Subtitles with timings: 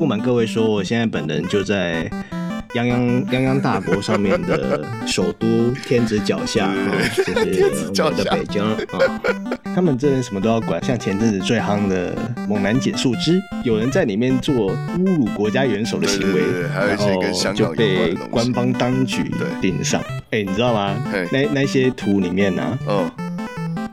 [0.00, 2.08] 不瞒各位说，我现在本人就在
[2.70, 5.46] 泱泱泱泱大国上面的首都
[5.86, 6.74] 天子脚下啊，
[7.14, 8.74] 就是我们的北京啊。
[9.74, 12.16] 他们这边什么都要管，像前阵子最夯的
[12.48, 17.22] 猛男捡树枝，有人在里面做侮辱国家元首的行为，然后
[17.52, 19.30] 就被官方当局
[19.60, 20.00] 盯上。
[20.30, 20.96] 哎、欸，你知道吗？
[21.30, 22.78] 那那些图里面呢、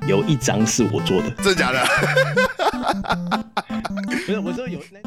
[0.08, 1.86] 有一张是我做的，真的假的？
[4.08, 5.00] 不是，我说有那。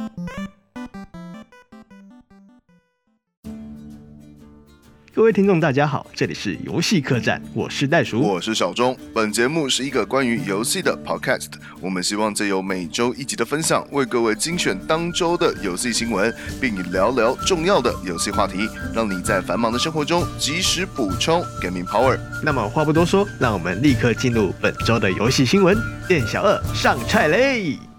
[5.20, 8.96] 各位听众，大家好，这里是游戏客栈，我是袋鼠，我是小钟。
[9.12, 22.18] 本节目是一个关于游戏的 podcast，我们希望借由每周一集的分享，为各位精选当周的游戏新闻，并聊聊重要的游戏话题，让你在繁忙的生活中及时补充 gaming power。
[22.42, 25.76] 那么话不多说，让我们立刻进入本周的游戏新闻。
[26.08, 27.89] 店小二上菜嘞！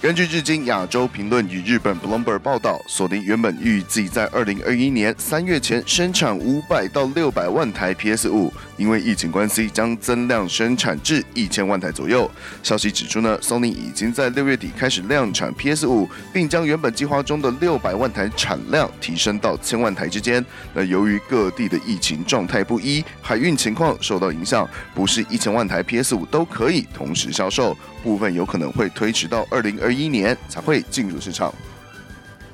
[0.00, 12.30] 根据日经亚洲评论与日本 Bloomberg 报道，索尼原本预计在二零二一年三月前生产五百到六百万台 PS 五，因为疫情关系将增量生产至一千万台左右。
[12.62, 20.44] 消息指出呢，Sony 已经在六月底开始量产 PS 五，并将原本计划中的六百万台产量提升到千万台之间。
[20.74, 29.88] 那由于各地的疫情状态不一，海运情况受到影响，不是一千万台 PS 五都可以同时销售，部分有可能会推迟到二零二。
[29.88, 31.50] 二一年才会进入市场。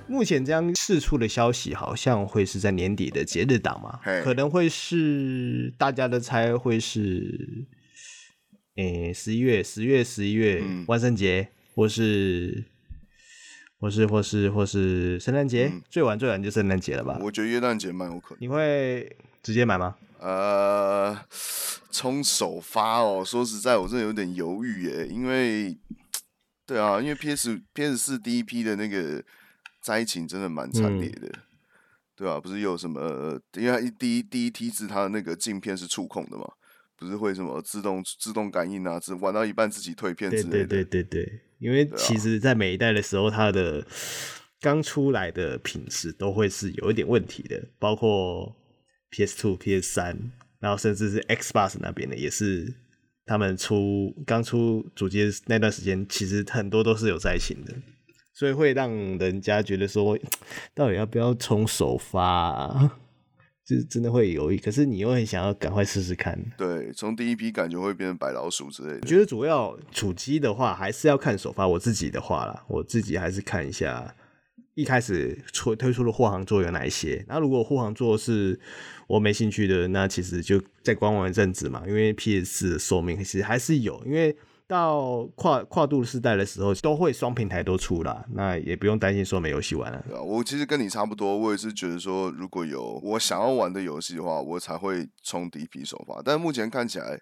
[0.07, 7.67] 目前这样释出的消息，好像会是在年底的节日档嘛.可能会是大家的猜会是，
[8.77, 12.67] 诶，十一月、十月、十一月，嗯、万圣节，或是，
[13.81, 17.19] 或是，或是，或是圣诞节，嗯、最晚最晚就圣诞节了吧？
[17.21, 18.39] 我觉得元旦节蛮有可能。
[18.39, 19.97] 你会直接买吗？
[20.25, 21.19] 呃，
[21.91, 23.23] 冲首发哦。
[23.25, 25.77] 说实在，我真的有点犹豫耶，因为。
[26.67, 29.23] 对啊，因为 PS PS 四第一批的那个
[29.83, 31.43] 灾情真的蛮惨烈的，嗯、
[32.17, 33.39] 对啊，不是有什么？
[33.59, 36.51] 因为第一第一梯次它的那个镜片是触控的嘛，
[36.97, 40.49] 不是会什么自动自动感应啊，只玩到一半自己退片之类的。
[40.49, 43.87] 对对对对对，因为其实在每一代的时候，它的
[44.59, 48.57] 刚出来的品质都会是有一点问题的，包括
[49.15, 52.75] PS Two、PS 三，然后甚至是 Xbox 那边的也是。
[53.27, 57.73] 他们出刚出主机那段时间，其实很多都是有灾情的，
[58.35, 60.19] 所以会让人家觉得说，
[60.75, 62.99] 到底要不要冲首发啊？
[63.65, 64.59] 就是真的会犹豫。
[64.59, 66.39] 可是你又很想要赶快试试看。
[66.59, 68.99] 对，从第一批感觉会变成白老鼠之类的。
[69.01, 71.67] 我觉得主要主机的话，还是要看首发。
[71.67, 74.15] 我自己的话啦，我自己还是看一下。
[74.75, 77.25] 一开始出推出的护航座有哪一些？
[77.29, 78.59] 那如果护航座是
[79.07, 81.85] 我没兴趣的，那其实就再观望一阵子嘛。
[81.87, 84.37] 因为 PS 的寿命其实还是有，因为
[84.67, 89.99] 到跨跨度世代的时候都会双平台都出了，那也不用担心说没游戏玩了。
[90.13, 96.21] 啊，我其实跟你差不多，我也是觉得说，如果有我想要玩的游戏的话，我才会冲第一批首发。
[96.25, 97.21] 但目前看起来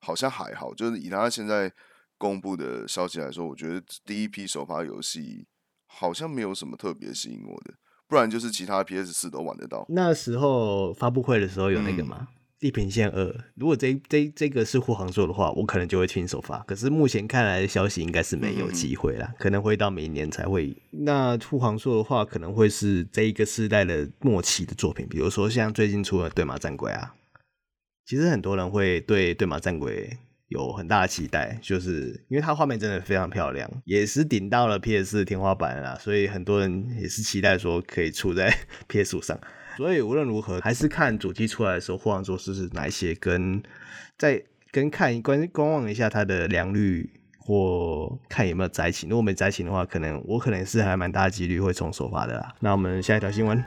[0.00, 1.70] 好像还好，就是以他现在
[2.16, 5.46] 公布的消息来说，我觉得第一批首发游戏。
[5.94, 7.74] 好像没有什么特别吸引我的，
[8.08, 9.86] 不然就是其他 PS 四都玩得到。
[9.88, 12.18] 那时候发布会的时候有那个吗？
[12.20, 12.26] 嗯、
[12.58, 16.58] 地平线二，如果这这这个是护航座的话，我可能就会亲手发。
[16.60, 20.76] 可是目前看来的消息应该是没有机会啦，嗯、可能会到明年才会。
[20.90, 27.14] 那护航座的话，可能会是这一个世代的末期的作品，比如说像最近出了《对马战鬼》啊，
[28.06, 30.08] 其实很多人会对《对马战鬼》。
[30.54, 38.56] 有很大的期待，就是因为它画面真的非常漂亮，也是顶到了 PS 的天花板啦，所以很多人也是期待说可以出在
[38.88, 39.38] PS 五上。
[39.76, 43.60] 所以无论如何，还是看主机出来的时候，或者说是是哪一些，跟
[44.16, 49.08] 再跟看观观望一下它的良率，或看有没有灾情。
[49.08, 52.54] 如果没灾情的话，可能我可能是还蛮大几率会冲首发的啦。
[52.60, 53.64] 那我们下一条新闻。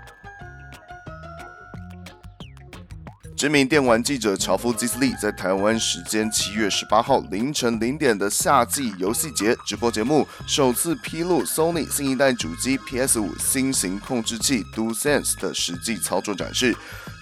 [3.38, 16.76] 知名电玩记者乔夫·基斯利在台湾时间七月十八号凌晨零点的夏季游戏节直播节目，首次披露 Sony 新一代主机 PS5 新型控制器 DualSense 的实际操作展示。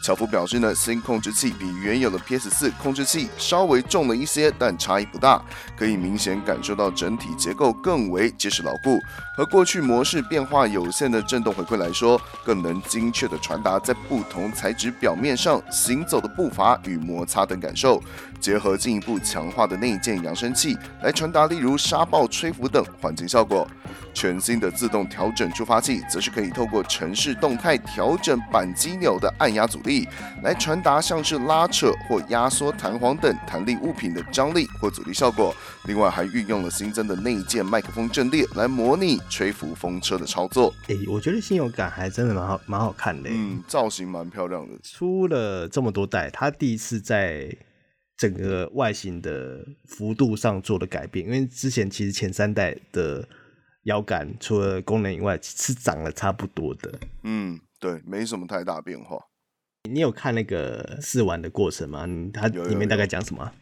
[0.05, 5.41] 乔夫表示呢，新控制器比原有的 PS4 控制器稍微重了一些，但差异不大，
[5.75, 8.99] 可以明显感受到整体结构更为结实牢固。
[9.35, 17.99] 和过去模式变化有限的震动回馈来说，更能精确地传达在不同材质表面上行走的步伐与摩擦等感受。
[18.39, 23.67] 结合进一步强化的内建扬声器来传达，例如沙暴吹拂等环境效果。
[24.15, 30.07] 全新的自动调整触发器，则是可以透过城市动态调整扳机钮的按压阻力，
[30.41, 35.53] 来传达像是拉扯或压缩弹簧等弹力物品的张力或阻力效果。
[35.85, 40.73] 另外，还运用了新增的内建麦克风阵列来模拟吹拂风车的操作。
[40.87, 43.29] 哎、欸，我觉得新有感还真的蛮好，蛮好看的。
[43.29, 44.73] 嗯，造型蛮漂亮的。
[44.81, 47.53] 出了这么多代，它第一次在
[48.15, 53.27] 整个外形的幅度上做了改变，因为之前其实前三代的。
[53.85, 56.99] 摇杆除了功能以外，是长得差不多的。
[57.23, 59.17] 嗯，对，没什么太大变化。
[59.89, 62.07] 你有看那个试玩的过程吗？
[62.33, 63.43] 它里面大概讲什么？
[63.43, 63.55] 有有有。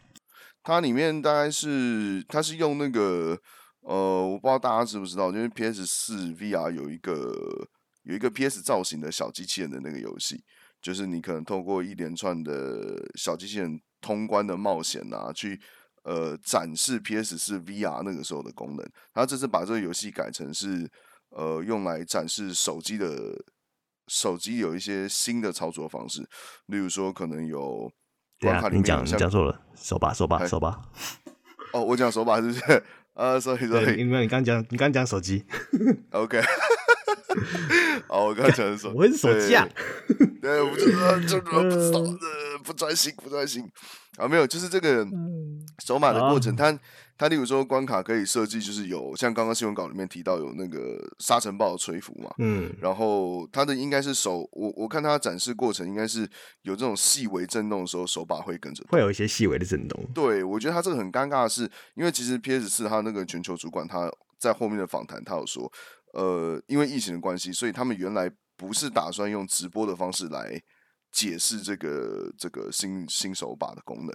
[0.64, 3.38] 它里面大概是，它是用那个，
[3.82, 7.68] 呃，我不知道大家知不知道，因为 PS 四 VR 有一个
[8.04, 10.42] 有一个 PS 造型的小机器人的那个游戏，
[10.82, 15.60] 就是你可能透过一连串的小机器人通关的冒险啊，去。
[16.04, 20.90] 呃，展示 PS 四 VR 那个时候的功能，他这次把这个游戏改成是
[21.30, 23.34] 呃用来展示手机的，
[24.08, 26.22] 手机有一些新的操作方式，
[26.68, 27.90] 例如说可能有
[28.42, 30.70] 关卡里面，你讲你讲错了，手把手把手把，
[31.72, 32.84] 哦，我讲手把是不是？
[33.14, 35.46] 啊，sorry sorry，因为你刚讲你刚讲手机，
[36.12, 36.42] OK，
[38.08, 39.68] 哦，我刚讲的手，我是手机啊，
[40.42, 43.70] 对，我不知道，这个不知道，呃，不专心不专心。
[44.18, 45.04] 啊，没有，就是这个
[45.84, 46.78] 手把的过程，它
[47.18, 56.30] 它例如说关卡可以设计，就是有像刚刚新闻稿里面提到有那个沙尘暴的吹拂嘛，嗯，然后它的应该是手，我我看它展示过程应该是
[56.62, 60.08] 有这种细微震动的时候，手把会跟着，会有一些细微的震动。
[60.14, 61.64] 对，我觉得它这个很尴尬的是，
[61.96, 64.08] 因为其实 PS 四它那个全球主管他
[64.38, 65.72] 在后面的访谈，他有说，
[66.14, 70.60] 呃，因为疫情的关系，所以他们原来不是打算用直播的方式来。
[71.16, 74.12] 解释这个这个新新手把的功能，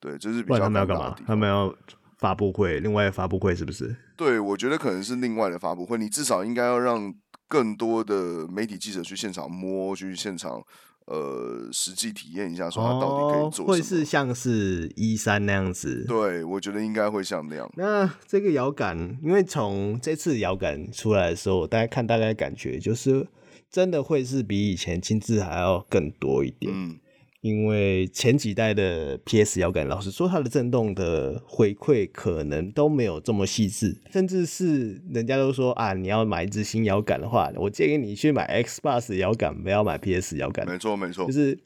[0.00, 1.16] 对，就是比较他们要干嘛？
[1.24, 1.72] 他们要
[2.18, 3.94] 发布会，另外发布会是不是？
[4.16, 5.96] 对，我觉得可能是另外的发布会。
[5.96, 7.14] 你至少应该要让
[7.46, 10.60] 更多的媒体记者去现场摸，去现场
[11.06, 13.68] 呃实际体验一下，说它到底可以做什么。
[13.68, 16.04] 会是像是一三那样子？
[16.06, 17.70] 对，我觉得应该会像那样。
[17.76, 23.26] 那这个摇杆，因为从这次摇杆出来的时候，大家看大概感觉就是。
[23.70, 26.96] 真的会是比以前精致还要更多一点，嗯，
[27.44, 40.66] 因为前几代的 PS 摇杆，老实说，它的震动的回馈可能都没有这么细致，甚至是人家都说啊，你要买一支新摇杆的话，我建议你去买 Xbox 摇杆，不要买 PS 摇杆。
[40.66, 41.58] 没错，没错，就是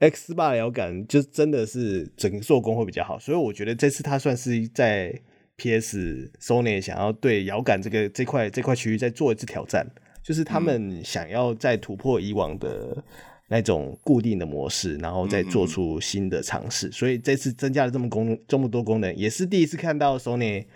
[0.00, 5.20] Xbox 摇杆，就真的是整个做工会比较好，所以我觉得这次它算是在
[5.58, 9.86] PS Sony 想要对摇杆这个这块这块区域再做一次挑战。
[10.22, 13.04] 就是他们想要再突破以往的
[13.48, 16.90] 那种固定的模式，然后再做出新的尝试。
[16.90, 20.66] 所以这次增加了这么功这么多功能，也是第一次看到 Sony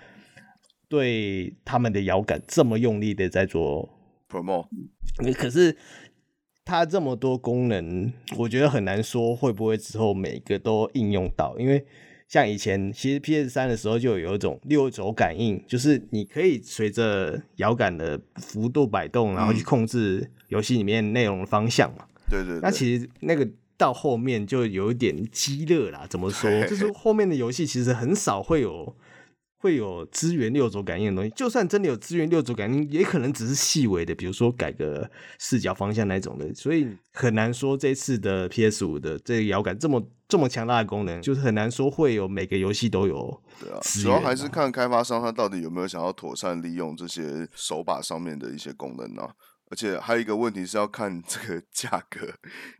[0.89, 3.89] 对他们的摇杆这么用力的在做
[4.29, 4.67] promo。
[5.35, 5.77] 可是
[6.65, 11.85] 它这么多功能，我觉得很难说会不会之后每个都应用到，因为。
[12.29, 22.05] 像以前，其实 PS 三的时候就有一种六轴感应，就是你可以随着摇杆的幅度摆动，然后去控制游戏里面内容的方向嘛。
[22.31, 22.61] 对对对。
[22.61, 26.07] 那其实那个到后面就有一点鸡肋啦。
[26.09, 26.51] 怎么说？
[26.67, 28.97] 就是后面的游戏其实很少会有。
[29.61, 35.11] 会有支援六轴感应的东西，就算真的有支援六轴感应，也可能只是细微的，比如说改个
[35.41, 43.43] 视角方向那种的，所以很难说这次的 PS 五的这个摇杆这么这么强大的功能，就是很难说会有每个游戏都有。
[43.59, 49.31] 对啊，主要还是看开发商他到底有没有想要妥善利用这些手把上面的一些功能呢、啊？
[49.71, 52.27] 而且还有一个问题是要看这个 价格，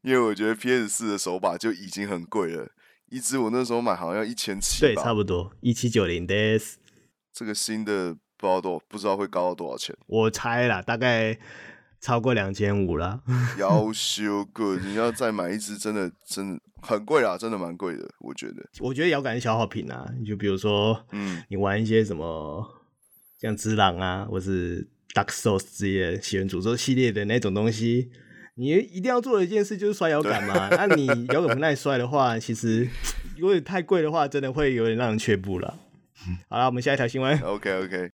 [0.03, 2.69] 因为我觉得 PS 四的手把就已经很贵了。
[3.11, 6.35] 一支我那时候买好像要一千七，对，差不多一七九零的。
[7.33, 9.97] 这个新的不知道多，不知道会高到多少钱。
[10.07, 11.39] 我猜啦，大概
[12.01, 13.23] 超过两千五啦。
[13.59, 18.67] 要修 good，你要再买一支，真的真的很贵啦，真的蛮贵的，我觉得。
[18.81, 22.67] 我觉得摇杆是消耗品啊，你就比如说，嗯，你玩一些什么
[23.41, 24.83] 像《只狼》啊，或是
[25.19, 28.11] 《Dark Souls》之类的《起源诅咒》系列的那种东西。
[28.55, 30.69] 你一定要做的一件事就是摔摇杆嘛？
[30.77, 32.89] 那你摇杆不耐摔的话，其实
[33.37, 35.79] 如果太贵的话，真的会有点让人却步了。
[36.49, 37.39] 好了，我们下一条新闻。
[37.41, 38.11] OK OK。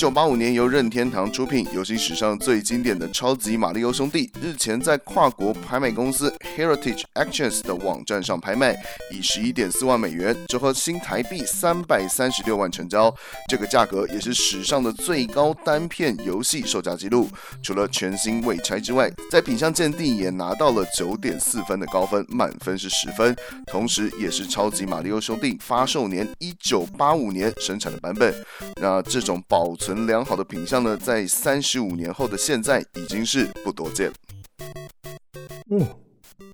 [0.00, 8.74] 九八五年由任天堂出品，游戏史上最经典的超级马里奥兄弟，日前在跨国拍卖公司 Heritage Actions 的网站上拍卖，
[9.12, 13.14] 以十一点四万美元，折合新台币三百三十六万成交。
[13.46, 17.28] 这个价格也是史上的最高单片游戏售价记录。
[17.62, 28.34] 除了全新未拆之外，在品相鉴定也拿到了九点四分的高分，满分是十分，同时也是超级马里奥兄弟发售年一九八五年生产的版本。
[28.80, 34.12] 那这种保存良好的品相呢，在三十五年后的现在已经是不多见。
[35.70, 35.86] 嗯，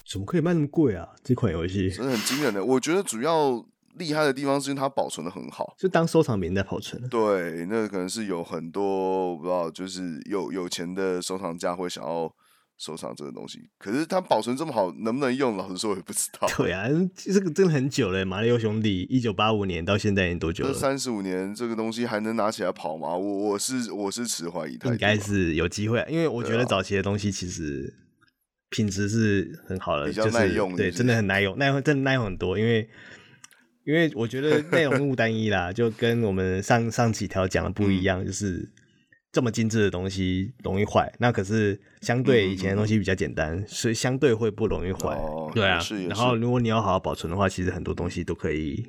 [0.06, 1.08] 怎么可以卖那么贵啊？
[1.22, 2.64] 这款游戏真的很惊人的。
[2.64, 3.64] 我觉得主要
[3.94, 7.08] 厉害的地方是因为它保存的很好，就当收藏品在保存。
[7.08, 12.32] 对，那可能是有很多我不知道，就是有有钱的收藏家会想要。
[12.78, 15.56] 收藏这个东西，可是它保存这么好，能不能用？
[15.56, 16.46] 老实说，我也不知道。
[16.58, 18.22] 对啊，这个真的很久了。
[18.24, 20.74] 马里奥兄弟一九八五年到现在已经多久了？
[20.74, 23.16] 三十五年，这个东西还能拿起来跑吗？
[23.16, 24.78] 我我是我是持怀疑。
[24.84, 27.94] 应该是有机会，因为我觉得早期的东西其实
[28.68, 30.76] 品质是很好的，比较耐用。
[30.76, 32.58] 对，真的很耐用，耐用真的耐用很多。
[32.58, 32.86] 因为
[33.84, 38.70] 因为我觉得内容物 单一啦，就跟我们上上几条讲的不一样，嗯、就是。
[39.36, 45.14] 这么精致的东西容易坏，那可是相对以前的东西比较简单，嗯、所以相对会不容易坏。
[45.14, 45.78] 哦、对啊，
[46.08, 48.82] 然后如果你要好好保存的话，其实很多东西都可以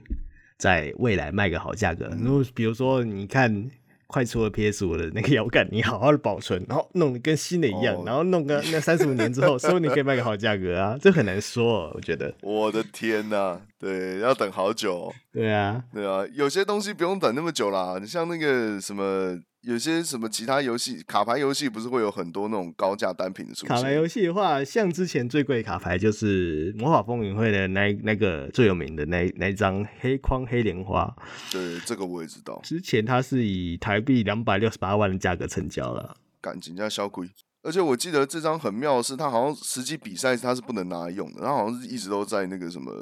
[0.58, 2.10] 在未来卖个好价格。
[2.22, 3.70] 如果比如说你看
[4.08, 12.34] 快出了 PS 五的那个摇杆，你好好的保存，然后弄得跟新的一样，哦、然后弄个那三十五年之后， 说不定可以卖个好价格啊，这很难说，我觉得。
[12.42, 15.14] 我的天哪，对，要等好久。
[15.32, 19.40] 对啊，对啊，有些东西不用等那么久啦，你像那个什么。
[19.62, 23.76] 有些什么其他游戏，卡牌游戏不是会有很多那种高价单品的出现？
[23.76, 31.14] 卡牌游戏的话，像之前最贵卡牌就是魔法风云会的那那个最有名的那那张黑框黑莲花。
[31.52, 32.62] 对，这个我也知道。
[32.64, 37.30] 之前它是以台币两百六十八万的价格成交了，感情价小鬼。
[37.64, 42.94] 而且我记得这张很妙的是，它好像实际比赛它是不能拿来用的，它好像是一直都在那个什么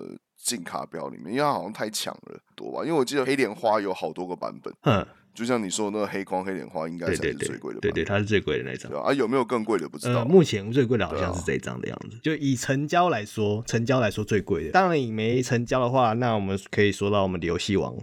[0.46, 2.86] 禁卡表里面，因为它好像太强了，多吧？
[2.86, 4.72] 因为我记得黑莲花有好多个版本。
[4.84, 5.06] 嗯。
[5.34, 7.82] 就像你说的那个黑框黑莲花，应该才是最贵的。
[7.82, 8.90] 对对，它是最贵的那张。
[9.04, 9.90] 啊，有没有更贵的？
[9.90, 10.24] 不知道。
[10.24, 12.18] 目前最贵的好像是这张的样子。
[12.24, 14.72] 就以成交来说，成交来说最贵的。
[14.72, 17.94] 当然，你没成交的话，那我们可以说到我们的游戏王。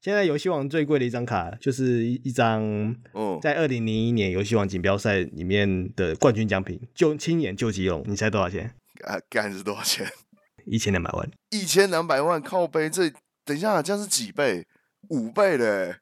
[0.00, 2.96] 现在游戏王最贵的一张卡，就是一一张，
[3.42, 8.02] 在二零零一年游戏王锦标赛里面的冠军奖品，就青眼救吉龙。
[8.06, 8.74] 你猜多少钱？
[9.04, 10.06] 啊，干是多少钱？
[10.66, 11.30] 一千两百万。
[11.50, 13.10] 一千两百万，靠背这，
[13.44, 14.66] 等一下，这样是几倍？
[15.08, 15.96] 五倍嘞。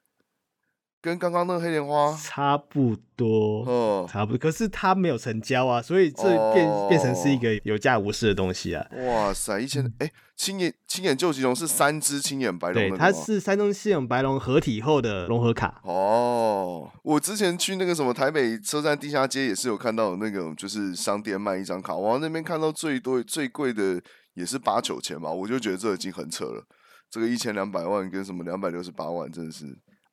[1.01, 4.37] 跟刚刚那个黑莲花差不多，哦，差不多。
[4.37, 6.23] 可是它没有成交啊，所以这
[6.53, 8.85] 变、哦、变成是一个有价无市的东西啊。
[9.05, 15.79] 哇塞，一千哎，青眼青眼救急龙是三只青眼白龙，对，它是三只青眼白龙合体后的融合卡。
[15.85, 24.01] 哦，我之前去那个什么台北车站地下街也是有看到那个就是商店卖一张卡，我那边看到最多最贵的
[24.33, 26.65] 也是八九千吧，我就觉得这已经很扯了。
[27.09, 29.65] 这个一千两百万跟什么两百六十八万，真的是。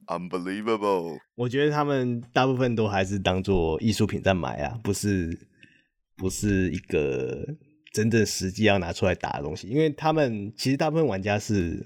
[0.06, 1.18] Unbelievable！
[1.34, 5.36] 我觉得他们大部分都还是当做艺术品在买啊，不是
[6.16, 7.44] 不是一个
[7.92, 9.66] 真正实际要拿出来打的东西。
[9.66, 11.84] 因为他们其实大部分玩家是，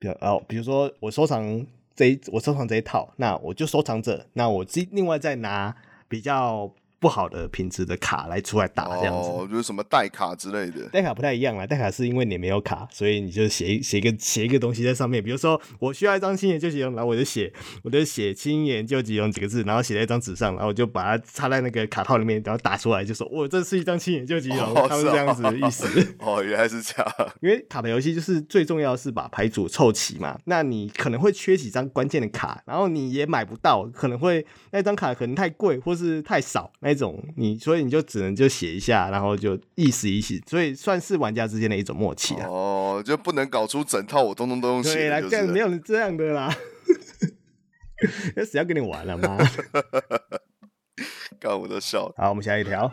[0.00, 5.76] 比较哦，比如说我收藏这一我收藏这一套，那我就收藏这，那我自另外再拿
[6.08, 6.74] 比较。
[7.00, 10.86] 不好的品质的卡来出来打这样子，哦，就是什么代卡之类的。
[10.90, 15.24] 代卡不太一样啦，代卡是因为你没有卡，所以你就写写一个写一个东西在上面。
[15.24, 17.50] 比如说，我需要一张青眼究极龙，然后我就写，
[17.82, 25.86] 我就写青眼究极龙几个字，然后写在一张纸上，然后我就把它插在那个卡套里面，然后打出来，就说我这是一张青眼究极龙，哦，他们是这样子的意思。
[26.20, 27.14] 哦，原来是这样。
[27.40, 37.56] 因为卡牌游戏就是最重要的是把牌组凑齐嘛，那你可能会缺几张关键的卡，然后你也买不到，可能会那张卡可能太贵或是太少那种你。
[37.56, 42.48] 所以你就只能就写一下，然后就意思意思，所以算是玩家之间的一种默契啊。
[42.48, 44.94] 哦，就不能搞出整套我通通都用写。
[44.94, 46.52] 对啦，这样没有这样的啦。
[48.34, 49.38] 那谁要跟你玩了吗？
[51.38, 52.14] 看 我都笑了。
[52.16, 52.90] 好，我们下一条。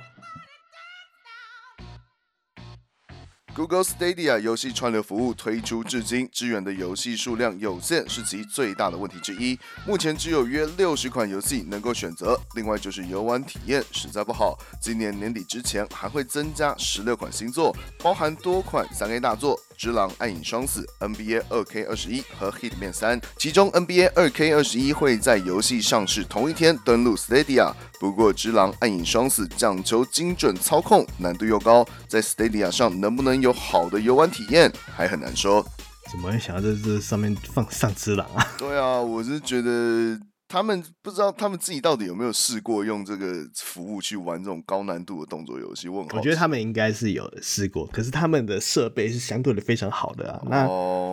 [3.58, 9.58] Google Stadia 游戏串流服务推出至今，支援的游戏数量有限是其最大的问题之一。
[9.84, 14.60] 目前只有约六十款游戏能够选择，另外就是游玩体验实在不好。
[14.80, 19.58] 今年年底之前还会增加十六款新作，包含多款三 A 大作。
[19.78, 27.72] 《只狼：暗影双死》、NBA 2K 二十一和《Hitman 3》，其中 NBA 2K 二十一会在游戏上市同一天登陆 Stadia。
[28.00, 35.64] 不过，《只狼：暗影双死》讲求精准操控，难度又高，在 Stadia 上能不能有好的游玩体验，还很难说。
[36.10, 38.48] 怎么会想要在这上面放上《只狼》啊？
[38.58, 40.18] 对啊，我是觉得
[40.48, 45.90] 他们不知道他们自己到底有没有试过用这个服务去玩这种高难度的动作游戏。
[45.90, 50.42] 我我觉得他们应该是有试过，可是他们的设备是相对的非常好的啊。
[50.50, 50.66] 那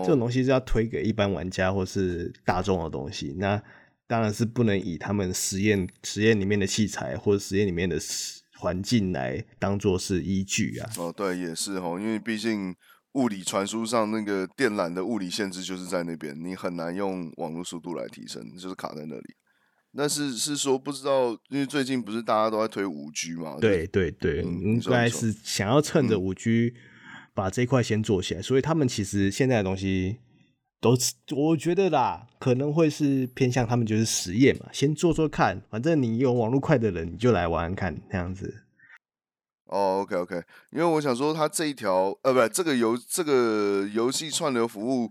[0.03, 3.61] 这种东西是要推给一般玩家或是大众的东西，那
[4.07, 7.99] 当然是不能以他们实验实验里面的器材或者实验里面的
[8.59, 10.91] 环境来当做是依据啊。
[10.97, 12.75] 哦，对，也是哦，因为毕竟。
[13.15, 19.35] 物理传输上那个电缆的物理限制就是在那边，你很难用网络速度来提升，就是卡在那里。
[19.97, 23.57] 但是是说不知道，因为最近不是大家都在推五 G 嘛？
[23.61, 26.75] 对对对，嗯、应该是想要趁着五 G
[27.33, 30.17] 把这块先做起来，嗯、所以他们其实现在的东西
[30.81, 30.97] 都，
[31.37, 38.64] 我觉得啦，可能会是偏向他们就是实验嘛，先做做看，反正你有网络快的人，你就来玩玩看这样子。
[39.67, 45.11] 哦、oh，OK OK，因为我想说，它这一条呃，不，这个游这个游戏串流服务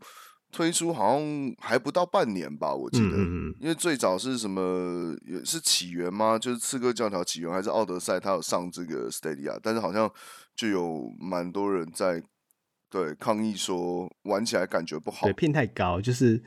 [0.51, 3.17] 推出好像还不到半年吧，我记得。
[3.17, 3.55] 嗯嗯。
[3.59, 5.15] 因为最早是什么？
[5.25, 6.37] 也是起源吗？
[6.37, 8.17] 就是《刺客教条：起源》还是《奥德赛》？
[8.19, 10.09] 它有上这个 Stadia，但是好像
[10.55, 12.21] 就有蛮多人在
[12.91, 16.39] 对抗议说玩起来感觉不好，对，拼太高，就是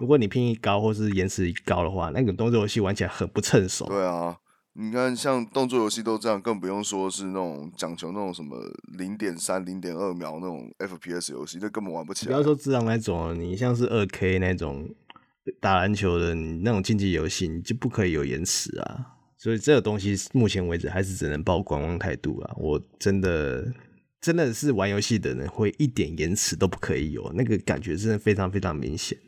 [0.00, 3.84] 如果你拼一高或是延迟一高的话，那个动作游戏玩起来很不趁手。
[3.84, 4.34] 对啊。
[4.80, 8.56] 你看，像动作游戏都这样，更不用说是那种讲求那种什么
[8.96, 12.32] 零点三、零点二秒那种 FPS 游戏，那根本玩不起来。
[12.32, 14.88] 不要说智障那种，你像是二 K 那种
[15.60, 19.18] 打篮球的，你那种竞技游戏，你就不可以有延迟啊。
[19.36, 22.54] 所以这个东西目前为止还是只能抱观望态度啊。
[22.56, 23.70] 我真的
[24.18, 29.18] 真的是玩游戏的人，会一点延迟都不可以有，那个感觉真的非常非常明显。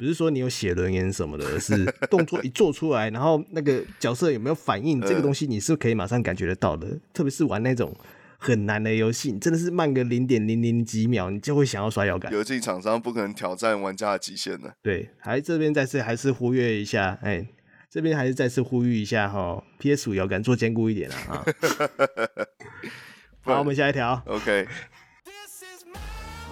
[0.00, 6.98] 不是说你有写轮眼什么的，是动作一做出来，然后那个角色有没有反应，这个东西你是可以马上感觉得到的。
[7.12, 7.94] 特别是玩那种
[8.38, 12.32] 很难的游戏，你真的是慢个零点零零几秒，你就会想要刷摇杆。
[12.32, 14.72] 游戏厂商不可能挑战玩家的极限的。
[14.80, 17.48] 对，还这边再次还是呼吁一下，哎、欸，
[17.90, 21.44] 这边还是再次呼吁一下哈，PS 五摇杆做坚固一点啊。
[23.44, 24.22] 好，我们下一条。
[24.24, 24.66] OK。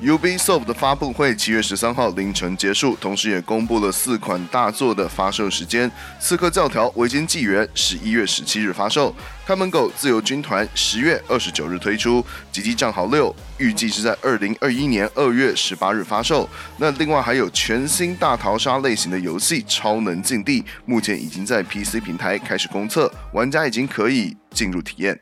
[0.01, 5.91] Ubisoft 的发布会七月十三号凌晨结束，同时也公布了四款大作的发售时间：
[6.21, 9.11] 《刺客教条：维京纪元》十一月十七日发售，
[9.45, 13.29] 《看门狗：自由军团》十月二十九日推出，《击击战壕六》
[13.59, 16.49] 预计是在二零二一年二月十八日发售。
[16.77, 25.19] 那另外还有全新大逃杀类型的游戏《超能禁地》，目前已经在 PC 平台开始公测，玩家已经可以进入体验。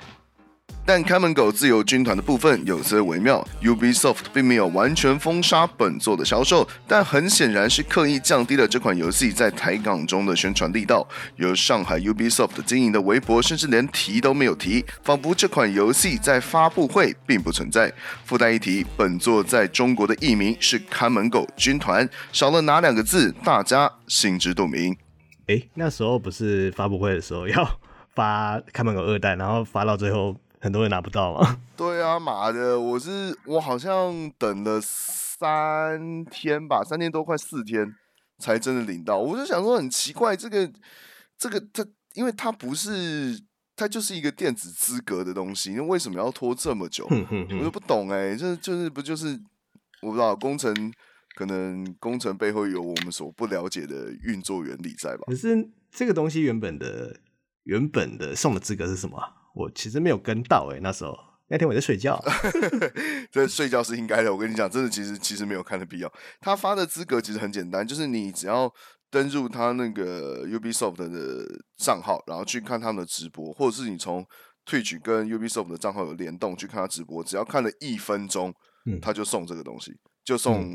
[0.88, 11.04] 但看门狗自由军团的部分有些微妙，Ubisoft 并没有完全封杀本作的销售，但很显然是刻意降低了这款游戏在台港中的宣传力道。
[11.34, 17.93] 由上海 Ubisoft 经营的微博甚至连提都没有提，仿佛这款游戏在发布会并不存在。
[18.25, 24.97] 附带一提，本作在中国的译名是看门狗军团，少了哪两个字，大家心知肚明。
[25.49, 27.69] 哎，那时候不是发布会的时候要
[28.15, 30.37] 发看门狗二代，然后发到最后。
[30.60, 31.60] 很多人拿不到吗？
[31.76, 32.78] 对啊，妈的！
[32.80, 37.95] 我是我好像等了三天吧，三天多快四天
[38.38, 39.19] 才真的领到。
[39.19, 40.71] 我就想说很奇怪，这个
[41.38, 43.38] 这个它，因为它不是
[43.76, 47.06] 它就是一个电子资格的东西，那为什么要拖这么久？
[47.10, 49.38] 我就不懂哎、欸，就是就是不就是
[50.02, 50.75] 我不知道工程
[51.36, 55.25] 可能工程背后有我们所不了解的运作原理在吧？
[55.26, 57.21] 可是这个东西原本的
[57.64, 59.19] 原本的送的资格是什么？
[59.56, 61.16] 我其实没有跟到哎、欸，那时候
[61.49, 62.23] 那天我在睡觉，
[63.32, 64.30] 这睡觉是应该的。
[64.32, 66.12] 我跟你讲，真的其实其实没有看的必要。
[66.40, 68.71] 他发的资格其实很简单，就是你只要
[69.10, 71.47] 登入他那个 Ubisoft 的
[71.78, 74.26] 账号，然后去看他们的直播，或者是你从
[74.66, 78.52] Twitch 跟 Ubisoft 的账号有联动去看他直播，只要看了一分钟，
[78.84, 79.92] 嗯，他就送这个东西。
[80.26, 80.67] 就送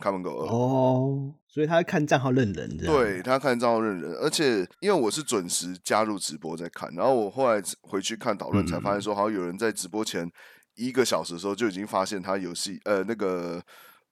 [0.00, 10.28] 看门狗哦，所以他看账号认人，对，他看账号认人，而且因为我是准时加入直播在看，然后我后来回去看讨论才发现说，好像有人在直播前
[10.74, 13.62] 一个小时的时候就已经发现他游戏呃那个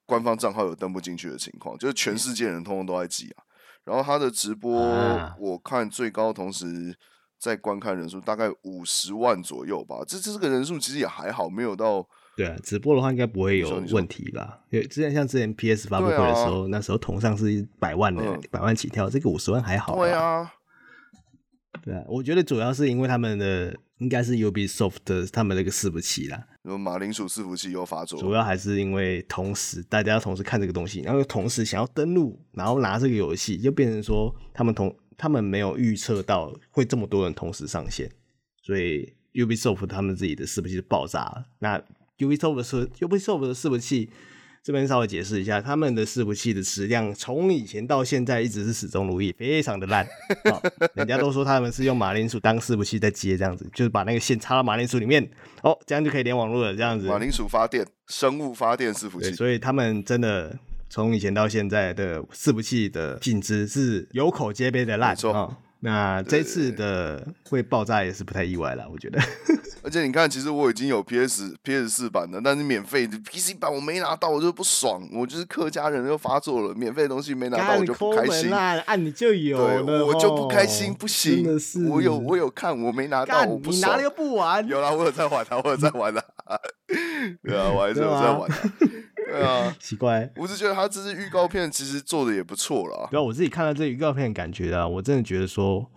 [0.06, 3.42] 官方账号有登不进去的情况，就是全世界人通通都在记啊。
[3.82, 4.72] 然后他的直播
[5.40, 6.96] 我看最高同时
[7.40, 12.06] 在观看人数大概五十万左右吧，这这个人数其实也还好，没有到。
[12.36, 14.60] 对啊，直播的话应该不会有问题吧？
[14.70, 19.94] 因为之前像之前 PS 发布会的时候，啊、那时候同上是一百万的，嗯、百万起跳，这个五十万还好。
[19.96, 20.52] 对啊，
[21.82, 28.18] 对啊，我觉得主要是因为他们的应该是 Ubisoft 的他们那个伺服器啦，有马铃薯伺服器又发作。
[28.18, 38.10] 主要还是因为同时大家要同时看这个东西，然后同时想要登录，然后拿这个游戏，就变成说他们同他们没有预测到会这么多人同时上线，
[38.60, 41.44] 所以 Ubisoft 他们自己的伺服器就爆炸了。
[41.60, 41.80] 那
[42.18, 44.10] Ubisoft 的伺 Ubisoft 的伺服器
[44.62, 50.06] 这边稍微解释一下，他们的伺服器的质量从以前到现在一直是始终如一，非常的烂。
[50.50, 50.62] 哦，
[50.94, 55.28] 人家都说他们是用马铃薯当伺服器在接，这样子就是把那个线插到马铃薯里面，
[55.62, 57.06] 哦，这样就可以连网络了，这样子。
[57.06, 59.30] 马铃薯发电，生物发电伺服器。
[59.32, 65.10] 所以他们真的从以前到现在的伺服器的品质是有口皆碑的烂。
[65.10, 65.32] 没错。
[65.34, 69.20] 哦那这次的会爆炸也是不太意外了，我觉得。
[69.84, 75.06] 而且你看，其实我已经有 PS PS 四版的，但是免费的 PC 版我没拿到，我就不爽。
[75.12, 78.50] 我就是客家人又发作了，免费的东西没拿到，我就不开心。
[78.50, 81.46] 按你就有，对，我就不开心，不行。
[81.90, 83.74] 我有我有看，我没拿到，我不爽。
[83.74, 84.66] 你拿了又不玩？
[84.66, 86.24] 有啦，我有在玩啊，我有在玩啊。
[87.44, 88.50] 对啊，我还是有在玩。
[89.34, 93.08] 对啊， 奇怪，我是觉得他这支预告片其实做的也不错啦。
[93.10, 95.90] 对啊，我自己看到这预告片感觉啊，我真的觉得说，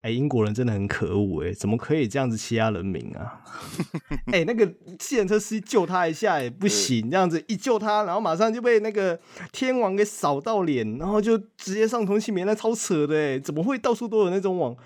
[0.00, 3.40] 哎、欸，英国人真的很可恶，哎，怎么可以这样子欺压人民啊？
[4.32, 4.66] 哎、欸，那个
[4.98, 9.18] 计程车司机救他一下也不行，这样子一救他，然后马上就被那个
[9.52, 14.76] 天网给扫到脸，然后就直接上通缉名单，那超扯的，哎，怎么会到处都有那种网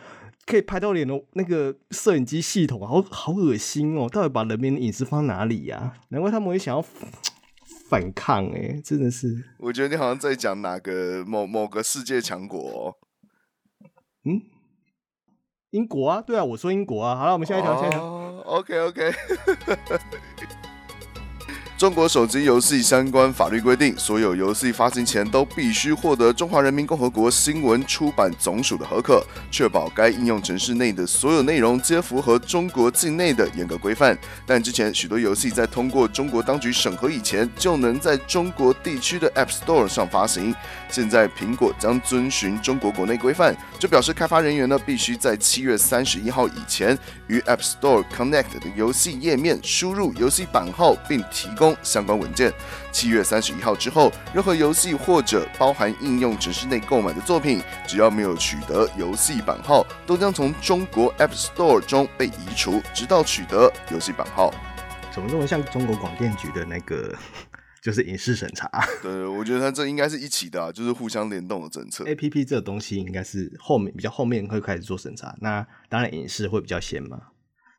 [0.44, 2.86] 可以拍到脸的那个摄影机系统啊？
[2.86, 5.94] 好好恶心哦，到底把人民的隐私放哪里呀？
[6.10, 6.84] 难怪他们会想要。
[7.88, 9.44] 反抗哎、欸，真的是！
[9.58, 12.94] 我觉得你好像在讲哪个某某个世界强国哦。
[14.24, 14.42] 嗯，
[15.70, 17.16] 英国啊，对啊，我说英国啊。
[17.16, 18.02] 好了，我们下一条，下一条。
[18.44, 19.12] OK OK。
[21.78, 34.16] 中国手机游戏相关法律规定，所有游戏发行前都必须获得中华人民共和国新闻出版总署的核可，确保该应用程式内的所有内容皆符合中国境内的严格规范。
[34.46, 40.54] 但之前许多游戏在通过中国当局审核以前，就能在中国地区的 App Store 上发行。
[40.88, 51.65] 现在苹果将遵循中国国内规范，就表示开发人员呢必须在七月三十一号以前，与 App Store Connect 的游戏页面输入游戏版号，并提供。
[51.82, 52.52] 相关文件，
[52.92, 64.52] 七月三十一号之后，任何游戏或者包含应用程式内购买的作品，只要没有取得游戏版号，都将从中国 App Store 中被移除，直到取得游戏版号。
[65.14, 67.14] 怎么这么像中国广电局的那个，
[67.82, 68.68] 就是影视审查？
[69.02, 72.04] 对，我觉得它这应该是一起的啊，就是互相联动的政策。
[72.04, 77.18] APP 这个东西应该是后面比较后面会开始做审查，那当然影视会比较先嘛。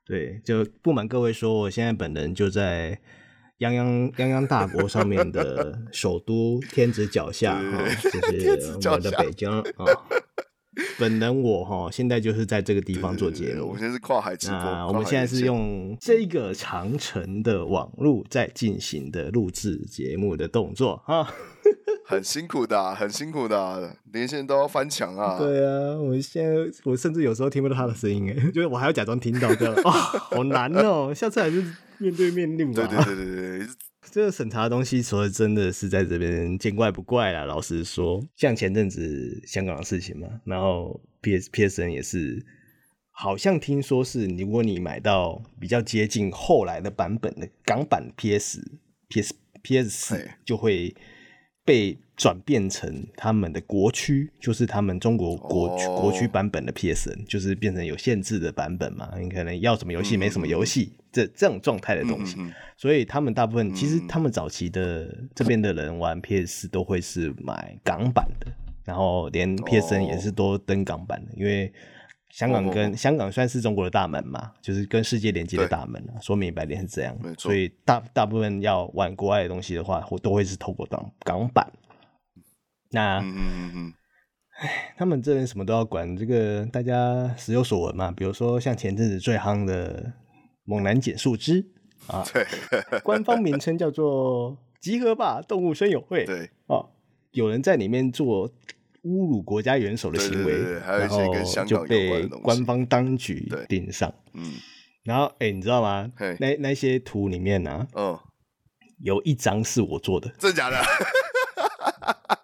[0.05, 2.99] 对，就不瞒各位说，我现在本人就在。
[3.59, 8.21] 泱泱泱泱大国上面的首都天子脚下啊，就
[8.61, 9.63] 是我们的北京啊。
[10.99, 13.69] 本人我哈现在就是在这个地方做节目。
[13.69, 14.87] 我现在是跨海直播。
[14.87, 21.27] 我们现在是用这个长城的网络在进行的录制节目的动作哈。
[22.05, 25.37] 很辛苦的，很辛苦的，连线都要翻墙啊。
[25.37, 31.13] 对啊，我现在我甚至有时候听不到他的声音哎， 就是我还要假装听到这样啊，好难哦。
[31.13, 31.63] 下次还是。
[31.99, 32.85] 面对面录吧？
[32.87, 33.67] 对对对对对，
[34.11, 37.45] 这个审查的东西，说真的是在这边见怪不怪啦。
[37.45, 42.45] 老实说，像前阵子香港的事情嘛，然后 P S P S N 也是，
[43.11, 48.59] 好像听说是，如果你买到比较接近后来的版本的港版 P S
[49.07, 50.95] P S P S 四，就会
[51.65, 56.01] 被转变成他们的国区，就是他们中国国区、oh.
[56.01, 59.09] 国区版本的 P S N，就是变成有限制的版本嘛。
[59.17, 60.91] 你可能要什么游戏，没什么游戏。
[60.97, 62.37] 嗯这这种状态的东西，
[62.75, 68.45] 所以他们大部分其实他们早期的这边的人玩 PS 都会是买港版的，
[68.83, 71.73] 然后连 PSN 也是都登港版的，哦、因为
[72.29, 81.67] 香港跟、哦、香港算是中国的大门嘛，就是跟世界连接的大门啊，说明白点是这样，所以大大部分要玩国外的东西的话，都会是透过港港版。
[82.91, 83.93] 那嗯嗯嗯，
[84.59, 90.13] 哎，他们这边什么都要管，这个大家时有所闻嘛，比如说像前阵子最夯的。
[90.69, 91.65] 猛男减树枝
[92.07, 92.45] 啊， 对，
[92.99, 96.25] 官方名称叫做“集合吧动物生友会”。
[96.27, 96.89] 对哦，
[97.31, 98.49] 有人在里面做
[99.03, 104.13] 侮辱国家元首的行为，对对对，还有一些跟香港有关的东西，然后就被官方当局盯上。
[104.33, 104.55] 嗯，
[105.05, 106.11] 然后哎、欸，你知道吗？
[106.41, 108.19] 那那些图里面呢、啊，嗯，
[108.99, 110.77] 有一张是我做的，真的假的？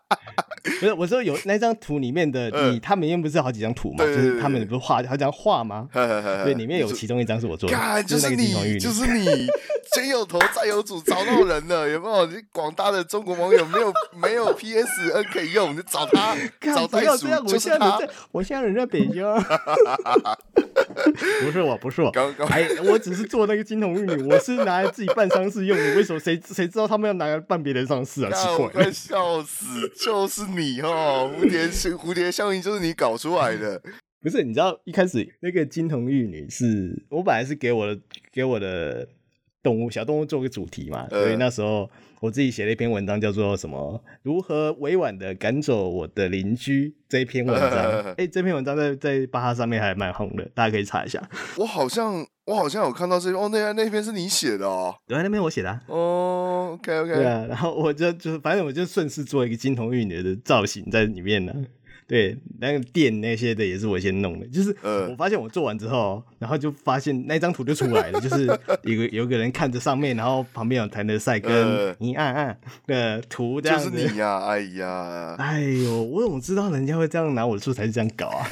[0.63, 5.89] 不是，我说有那张图里面的你，他们因为不是好几张图嘛，就是他们不是画好几张画吗？
[5.91, 9.25] 对，里面有其中一张是我做的，就是你，就是你，
[9.93, 12.25] 先有头再有主，找到人了，有没有？
[12.27, 16.35] 你广大的中国网友没有 没有 PSN 可以用，你找他，
[16.73, 17.99] 找袋鼠就是他。
[18.31, 19.23] 我现在人在北京，
[21.43, 22.09] 不是我，不是我，
[22.49, 25.83] 哎，我只是做那个金童玉女，我是拿来自己办丧事用的。
[25.95, 26.19] 为什么？
[26.19, 28.31] 谁谁知道他们要拿来办别人丧事啊？
[28.31, 30.81] 奇怪，快笑死，就是你。
[30.81, 33.81] 哦蝴蝶蝴蝶效应，就是你搞出来的。
[34.21, 37.99] 不是，你知道一开始那个金童玉女是我本来是给我的
[38.31, 39.07] 给我的
[39.63, 47.69] 动物小动物做个主题嘛，呃、所以那时候我自己写了一篇文章，叫做什么“如何委婉的赶走我的邻居”这一篇文章。
[47.71, 51.21] 哎、呃欸，这篇文章在在巴哈上面还蛮红的，大家可以查一下。
[51.57, 54.93] 我好像我好像有看到这篇哦，那那篇是你写的哦？
[55.07, 55.81] 对，那篇我写的、啊。
[55.87, 57.15] 哦，OK OK。
[57.15, 61.53] 对啊，然后我就就反正我就顺势做一个金童玉女的造型在里面呢。
[62.13, 68.45] 对，那个电那些的也是我先弄的，就是我发现我做完之后，呃、然后就发现那张图就出来了，就是
[68.83, 73.89] 有个有个人看着上面，然后旁边有谭德赛跟倪安安的图这样子。
[73.89, 78.47] 就是你呀、啊，哎呀，哎呦，我怎么知道人家会这样拿我的素材这样搞啊？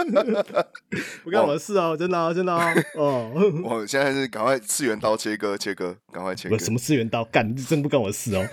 [1.22, 2.72] 不干我的事哦，真的、哦、真的哦。
[2.94, 3.30] 哦，
[3.62, 6.56] 我现在是赶快次元刀切割切割，赶快切割。
[6.58, 7.22] 什么次元刀？
[7.26, 8.46] 干，真不干我的事哦。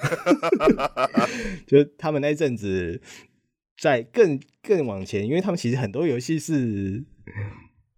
[1.65, 2.99] 就他们那一阵子。
[3.77, 7.03] 在更更往前，因为他们其实很多游戏是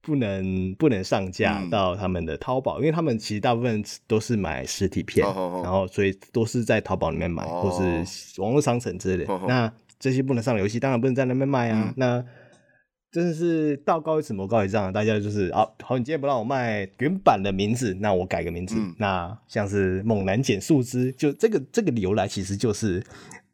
[0.02, 7.72] 不能不能上架到他们的淘宝，嗯，因为他们其实大部分都是买实体片，哦，然后所以都是在淘宝里面买，哦，或
[8.06, 9.46] 是网络商城之类的，哦。
[9.48, 11.86] 那这些不能上的游戏，当然不能在那边卖啊。
[11.88, 12.26] 嗯，那
[13.12, 18.76] 真的是道高一尺，魔高一丈，大家就是啊，好，你今天不让我卖原版的名字，那我改个名字。
[18.78, 23.04] 嗯，那像是猛男捡树枝，就这个这个由来，其实就是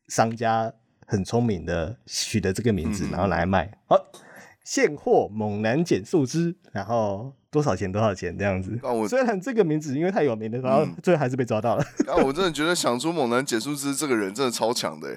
[0.08, 0.74] 商家。
[1.12, 3.69] 很聪明的取得这个名字，然后来卖。
[3.88, 4.21] 好、嗯，
[4.63, 7.91] 现货猛男减速之，然后多少钱？
[7.91, 8.38] 多少钱？
[8.38, 8.80] 这样子。
[8.82, 11.84] 我虽然这个名字因为太有名了，然后最后还是被抓到了。
[12.08, 15.10] 啊，我 真的觉得想出猛男减速之这个人真的超强的，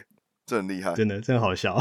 [0.45, 1.79] 真的很厉害，真的真的好笑。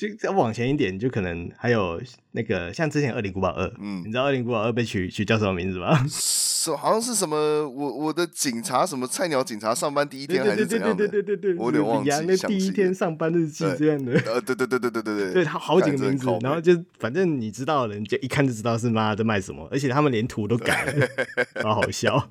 [0.00, 6.02] 就再往前一点，就可能还有那个像之前《二零古堡二》，嗯，你知道《二零古堡二》被取取叫什么名字吗？
[6.08, 7.36] 是好像是什么
[7.68, 11.06] 我我的警察什么菜鸟警察上班第一天还是怎样的？
[11.06, 12.10] 对对对对对对，我有点忘记。
[12.26, 14.12] 那第一天上班日记这样的。
[14.24, 15.32] 呃，对对对对对对对。
[15.34, 21.08] 对他 好几个名字，然后就反正你知道的人就一看就知道是妈在卖什么，而且他们连图都改了，
[21.62, 22.26] 好好笑，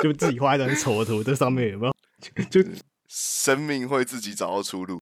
[0.00, 1.94] 就自己画一张丑的图在上面有没有？
[2.48, 2.62] 就
[3.08, 5.00] 生命会自己找到出路。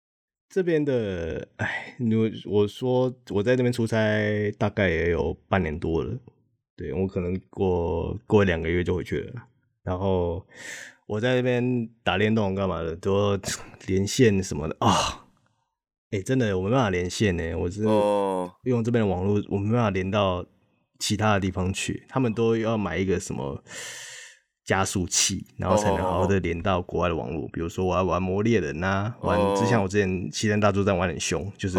[0.50, 6.12] 这边的，哎，我我说我在那边出差大概也有半年多了，
[6.76, 9.42] 对，我可能过过两个月就回去了。
[9.84, 10.44] 然后
[11.06, 13.38] 我在那边打电动干嘛的，都
[13.86, 15.24] 连线什么的啊，
[16.10, 17.84] 哎、哦，真的我没办法连线呢，我是
[18.64, 20.44] 用这边的网络，我没办法连到
[20.98, 23.62] 其他的地方去，他们都要买一个什么。
[24.64, 27.34] 加速器，然后才能好好的连到国外的网络。
[27.34, 27.52] Oh, oh, oh.
[27.52, 31.78] 比如说，我要玩魔猎人呐，玩之前我之前《七人大作战》玩很凶，就是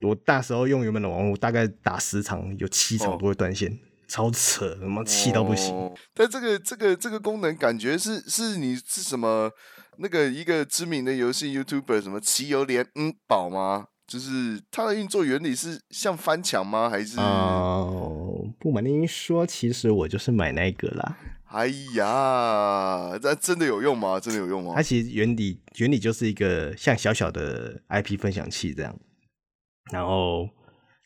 [0.00, 3.78] 我大时候用原本的网络，大概打十场有七场都会断线，oh.
[4.08, 5.74] 超扯，他妈气到不行。
[5.74, 5.92] Oh.
[6.14, 9.50] 但这个这个这个功能，感觉是是你是什么
[9.98, 13.86] 那个一个知名的游戏 YouTuber 什么奇游连嗯宝吗？
[14.06, 16.88] 就是它的运作原理是像翻墙吗？
[16.88, 21.18] 还是哦，oh, 不瞒您说，其实我就是买那个啦。
[21.48, 24.20] 哎呀，这真的有用吗？
[24.20, 24.74] 真的有用吗？
[24.76, 28.94] 它其实原理原理就是一个像小小的 IP 分享器这样，
[29.90, 30.48] 然后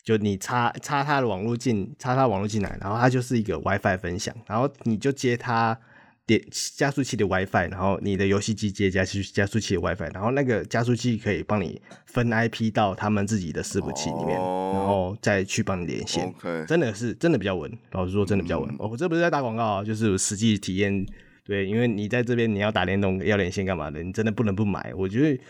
[0.03, 5.79] 就你插插它的网络进，插它网络进来，然后它就是一个 WiFi 分享，然后你就接它。
[6.25, 6.41] 点
[6.77, 16.33] 加速器的 WiFi，然后你的游戏机接加速加速器的 WiFi，然后那个加速器可以帮你分 IP 到他们自己的伺服器里面，oh, 然后再去帮你连线。
[16.65, 18.73] 真的是真的比较稳，老实说真的比较稳。
[18.79, 21.05] 我、嗯哦、这不是在打广告啊，就是实际体验。
[21.43, 24.93] 对，因为你在这边你要打联动要连线干嘛的，你真的不能不买。
[24.95, 25.43] 我觉得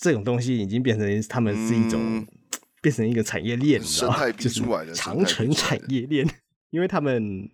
[0.00, 2.26] 这种东西已经变成他们是一种、嗯、
[2.82, 4.28] 变成一个产业链，你知道吗？
[4.32, 4.60] 就是
[4.92, 6.28] 长城产业链，
[6.70, 7.48] 因为他们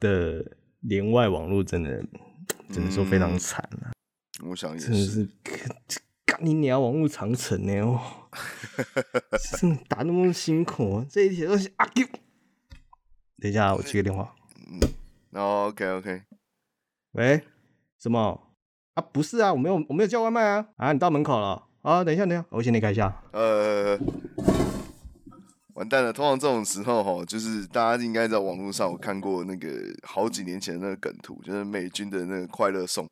[0.00, 0.44] 的。
[0.82, 2.02] 连外网络真的，
[2.70, 3.90] 只能说非常惨啊、
[4.40, 4.50] 嗯！
[4.50, 5.28] 我想也是，真的是
[6.24, 8.00] 干你娘网络长城呢哦，
[9.58, 11.06] 真的打那么辛苦啊！
[11.08, 12.06] 这一天都是阿 Q。
[13.40, 14.34] 等一下，我接个电话。
[14.70, 14.80] 嗯
[15.40, 16.22] ，OK OK。
[17.12, 17.42] 喂，
[18.00, 18.48] 什么？
[18.94, 20.68] 啊，不是啊，我没有，我没有叫外卖啊！
[20.76, 22.02] 啊，你到门口了啊？
[22.04, 23.22] 等一下，等一下，我先离开一下。
[23.32, 23.98] 呃。
[25.74, 26.12] 完蛋了！
[26.12, 29.70] 通常这种时候哈，就是大家应该在网络上有看过那个
[30.02, 33.08] 好几年前的那个梗图，就是美军的那个快乐送。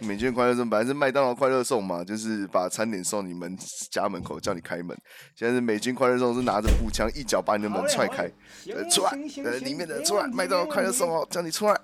[0.00, 3.56] 美军的快乐送本来是麦当劳快乐送嘛，就是把餐点送你们
[3.90, 4.96] 家门口，叫你开门。
[5.34, 8.30] 现在是美军快乐送，是拿着步枪一脚把你的门踹开，
[8.72, 9.10] 呃，出来，
[9.44, 11.80] 呃，里面的出来，麦当劳快乐送哦，叫你出来。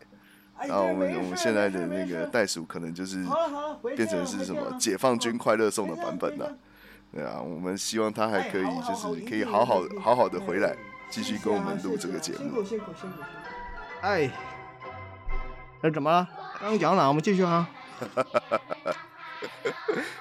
[0.60, 3.24] 然后我们我们现在的那个袋鼠可能就是
[3.96, 6.56] 变成是什么解放军快乐送的版本了。
[7.12, 10.74] 对啊，我们希望他还可以，就是可以好好好好的回来，
[11.10, 12.64] 继续跟我们录这个节目。
[14.00, 14.30] 哎，
[15.82, 16.26] 那怎么了？
[16.60, 17.08] 刚刚讲到哪？
[17.08, 17.68] 我们继续啊。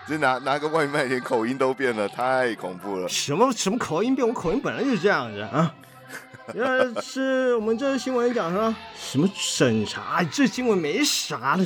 [0.08, 3.08] 这拿拿个外卖，连口音都变了，太恐怖了。
[3.08, 4.28] 什么什么口音变？
[4.28, 5.73] 我口音本来就是这样子啊。
[6.56, 10.23] 呃，是我们这新闻讲说什么审查？
[10.23, 11.63] 这新闻没啥的，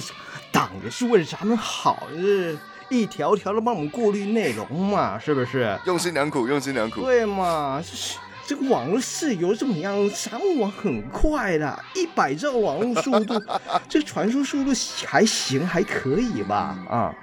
[0.51, 2.57] 党也是为了咱们好，是
[2.89, 5.77] 一条条的帮我们过滤内容嘛，是不是？
[5.85, 7.01] 用心良苦，用心良苦。
[7.01, 9.95] 对嘛，就是这个网络是由怎么样？
[10.09, 13.41] 咱们网很快的，一百兆网络速度，
[13.87, 14.71] 这传输速度
[15.05, 16.77] 还行，还可以吧？
[16.89, 17.15] 啊。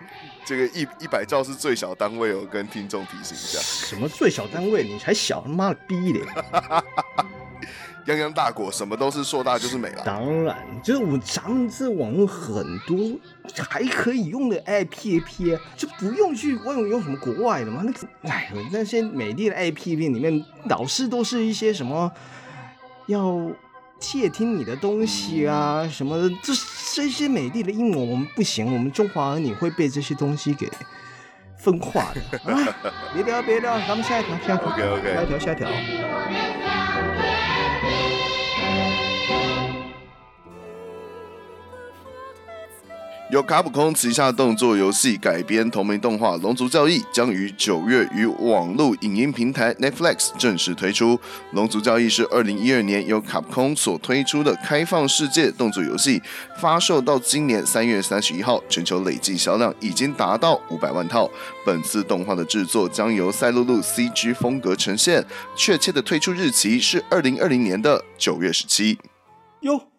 [0.43, 3.61] 这个一一百兆是最小单位哦，跟听众提醒一下。
[3.61, 4.83] 什么最小单位？
[4.83, 6.21] 你才小，他妈的逼的！
[8.07, 10.03] 泱泱大国，什么都是硕大就是美了。
[10.05, 12.97] 当然，就是我咱们这网络很多
[13.69, 17.83] 还可以用的 APP，就不用去问用什么国外的嘛。
[17.85, 22.11] 那个，哎，那些美丽的 APP 里面，老是都是一些什么
[23.07, 23.51] 要。
[24.03, 26.55] 窃听你的东西啊，什么的，这
[26.95, 30.67] 这些美丽的英文我们不行，我们中华儿女会被这些东西给
[31.59, 32.51] 分化的。
[32.51, 32.75] 啊，
[33.13, 36.60] 别聊别聊，咱们下一条，下一条，OK OK，下一条，下一条。
[43.31, 51.17] 由卡普空旗下动作游戏改编同名动画《龙族教义》将于九月于网络影音平台 Netflix 正式推出。
[51.53, 56.21] 《龙族教义》是二零一二年由卡普空所推出的开放世界动作游戏，
[56.59, 61.31] 发售到今年三月三十一号，全球累计销量已经达到五百万套。
[61.65, 68.99] 本次动画的制作将由赛璐璐 CG 风格呈现，确切的推出日期是二零二零年的九月十七。
[69.61, 69.90] 哟。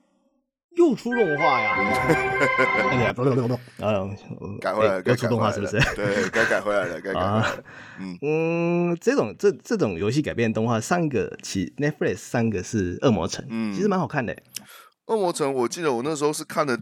[0.78, 1.76] 又出动画呀！
[2.90, 3.54] 哎呀，不不不不，
[3.84, 4.08] 啊，
[4.60, 5.78] 改回来，该出动画是不是？
[5.96, 7.64] 对，该改回来了，该改回来了。
[8.00, 14.34] 嗯嗯，这种这这种游戏改编动画，三个其 Netflix 三个是《恶魔城》，嗯，其实蛮好看的。
[15.08, 16.78] 《恶魔城》，我记得我那时候是看了，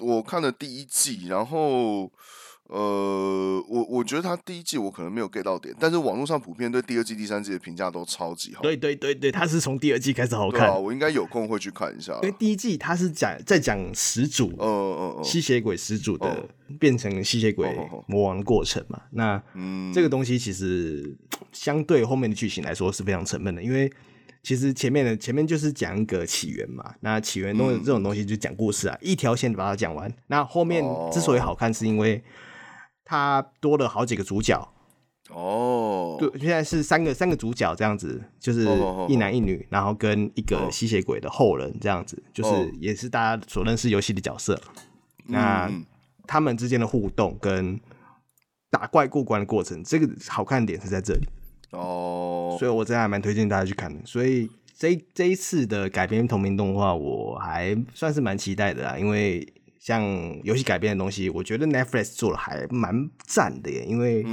[0.00, 2.10] 我看了第一季，然后。
[2.74, 8.62] 呃，我我觉得他第一季我可能没有 get 到点，但是网络上普遍对第二季、第三季的评价都超级好。
[8.62, 10.68] 对对对对，他是从第二季开始好看。
[10.68, 12.14] 啊、我应该有空会去看一下。
[12.22, 16.48] 因为第一季他是讲在讲始祖，嗯嗯嗯，吸血鬼始祖的
[16.80, 17.68] 变成吸血鬼
[18.06, 19.02] 魔王的过程嘛。
[19.10, 21.14] 那嗯，这个东西其实
[21.52, 23.92] 相对后面的剧情来说是非常沉闷的，因为
[24.42, 26.94] 其实前面的前面就是讲一个起源嘛。
[27.00, 30.10] 那起源东这种东西就讲故事啊，嗯、一条线把它讲完。
[30.28, 30.82] 那后面
[31.12, 32.24] 之所以好看，是因为
[33.12, 34.58] 他多了好几个主角
[35.28, 38.66] 哦，对，现在是三个三个主角这样子，就是
[39.06, 39.74] 一男一女，oh, oh, oh.
[39.74, 42.32] 然后跟一个吸血鬼的后人这样子，oh.
[42.32, 44.54] 就是也是大家所认识游戏的角色。
[44.54, 44.62] Oh.
[45.26, 45.70] 那
[46.26, 47.78] 他们之间的互动跟
[48.70, 51.28] 打怪过关的过程，这个好看点是在这里
[51.72, 52.58] 哦，oh.
[52.58, 54.00] 所以我真的还蛮推荐大家去看的。
[54.06, 59.46] 所以这这一次的改编同名动画，我还算是蛮期待的啦，因为。
[59.84, 60.00] 像
[60.44, 62.94] 游戏改编的东西，我觉得 Netflix 做的还蛮
[63.26, 64.24] 赞的耶，因为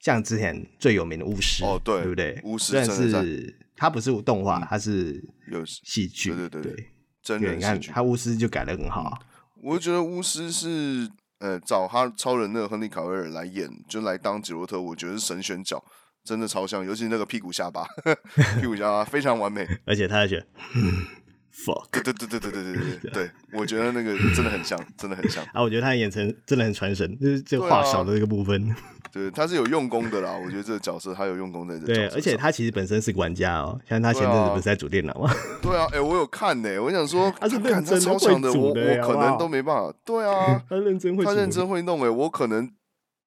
[0.00, 2.40] 像之前最有名的巫师，哦对，对不对？
[2.44, 6.86] 巫师，但是它不是动画，它是有戏剧，对对对对，
[7.22, 7.90] 真人戏剧。
[7.90, 9.18] 他巫师就改的很好，
[9.62, 11.06] 我觉得巫师是
[11.40, 15.84] 呃找他超人那个亨利卡维尔来演，就来当吉洛特，我觉得是神选角，
[16.24, 17.86] 真的超像，尤其那个屁股下巴，
[18.58, 20.46] 屁股下巴非常完美，而且他还觉得。
[21.52, 25.60] fuck，对对对对对对对对对，我觉得那个真的很像，真的很像啊！
[25.62, 28.74] 我觉得他的眼神真的很传神，就是这话少的这个部分，
[29.12, 30.32] 对，他是有用功的啦。
[30.32, 35.32] 我觉得这个角色他有用功在这，对，而且他其实本身是个玩家哦，像他前阵子不是在组电脑吗？
[35.60, 38.74] 对啊，哎，我有看呢，我想说他是认真超强的，我我
[39.06, 39.92] 可能都没办法。
[40.04, 42.70] 对啊， 他认真会，他认真会弄哎，我可能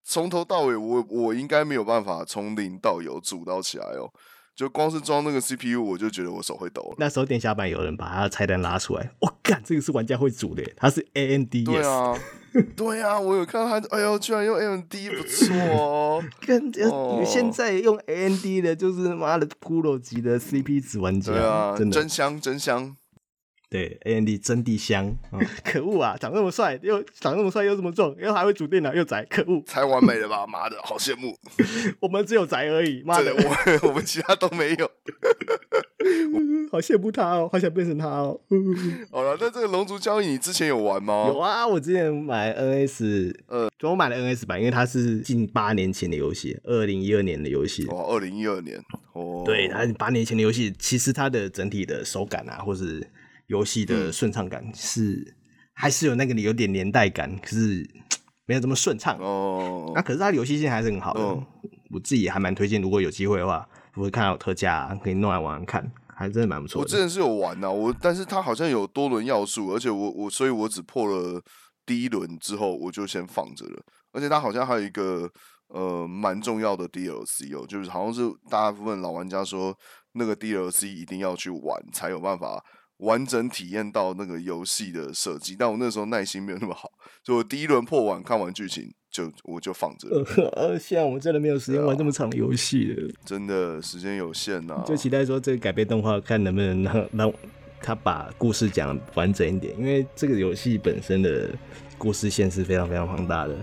[0.06, 4.10] 从头到尾，我我应该没有办法从零到有组到起来哦。
[4.56, 6.96] 就光是装那个 CPU，我就觉得我手会抖了。
[7.00, 11.66] 那时候店下班有人把他的菜单拉出来，我、哦、干，这个是玩家会组的，他是 AMD。
[11.66, 12.14] 对啊，
[12.78, 16.24] 对啊，我有看到他，哎呦，居然用 AMD，不错哦。
[16.46, 22.96] 跟哦，现在用 AMD 的，就是妈的 Pro 级的 CP 值玩家，对啊，真的真香，真香。
[23.74, 26.16] 对，AMD 真的香，嗯、 可恶啊！
[26.20, 29.64] 长那么帅，又长那么帅，又这么壮，又还会煮电脑，又宅，可恶！
[29.66, 31.36] 太完美了吧， 妈的，好羡慕！
[32.00, 34.88] 我们只有宅而已，妈的，我我们其他都没有，
[36.72, 38.40] 好羡慕他哦，好想变成他哦。
[39.10, 41.26] 好了，那这个《龙族交易》你之前有玩吗？
[41.34, 47.88] 有啊，我之前买 NS，呃，我买了 NS 版，因为它是近八年前的游戏，二零一二年的游戏。
[47.88, 48.80] 哦，二零一二年，
[49.14, 53.06] 哦，对，它八年前的游戏，其实它的整体的手感啊，或是
[53.48, 55.36] 游戏的顺畅感是、嗯、
[55.74, 57.88] 还是有那个有点年代感，可是
[58.46, 59.92] 没有这么顺畅哦。
[59.94, 61.46] 那、啊、可是它的游戏性还是很好的，哦、
[61.92, 62.82] 我自己也还蛮推荐。
[62.82, 66.84] 如果有机会的话，我会看到有特价，可以弄来玩玩看，还真的蛮不错的。
[66.84, 71.42] 我之前是有玩呐、啊，我但是它好像有多轮要素，而且我我所以，我只破了
[71.86, 73.82] 第一轮之后，我就先放着了。
[74.12, 75.30] 而且它好像还有一个。
[75.70, 79.76] 呃蛮重要的 DLC 哦，就是好像是大部分老玩家说
[80.12, 82.64] 那个 DLC 一定要去玩才有办法
[82.98, 85.56] 完整体验到那个游戏的设计。
[85.58, 86.92] 但我那时候耐心没有那么好，
[87.24, 90.08] 所以我第一轮破完看完剧情就我就放着。
[90.54, 94.84] 呃，现在我们真的没有时间玩这么长的游戏了，真的时间有限呐、啊。
[94.86, 97.34] 就期待说这个改编动画看能不能让让。
[97.86, 101.54] 他把故事讲完整一点，因为这个游戏本身的
[101.98, 103.58] 故事线是非常非常庞大的，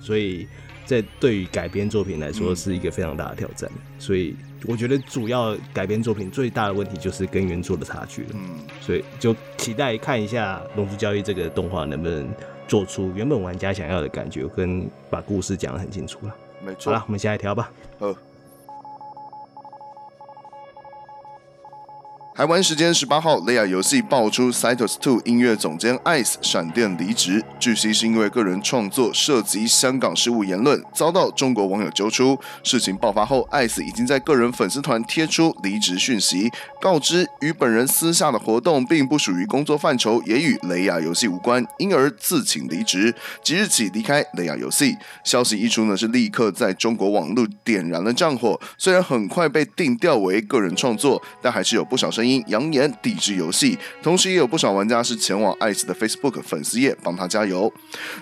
[0.00, 0.48] 所以
[0.86, 3.70] 在对于改编作品来说是一个非常大的挑战。
[3.76, 4.34] 嗯、所以
[4.66, 8.28] 我觉得主要改编作品最大的问题就是跟原作的差距了。
[8.34, 12.28] 嗯，所以就期待看一下《龙珠交易》这个动画能不能
[12.66, 16.34] 做出原本玩家想要的感觉，跟把故事讲得很清楚了。
[16.64, 16.92] 没错。
[16.92, 17.70] 好了，我们下一条吧。
[17.98, 18.14] 呃
[22.38, 32.38] 台湾时间十八号，雷亚游戏爆出 Cytos Two 音乐总监 Ice 闪电离职，据悉是因为个人创作涉及香港事务言论，遭到中国网友揪出。
[32.62, 36.48] 事情爆发后，Ice 已经在个人粉丝团贴出离职讯息，
[36.80, 43.12] 告知与本人私下的活动并不属于工作范畴，也与雷亚游戏无关，因而自请离职，
[43.42, 44.96] 即日起离开雷亚游戏。
[45.24, 48.60] 消息一出呢，是立刻在中国网络点燃了战火。
[48.78, 52.27] 虽然很快被定调为个人创作，但还是有不少声音。
[52.28, 57.72] 因扬言抵制游戏，同时也有不少玩家是前往艾斯的 Facebook 粉丝页帮他加油。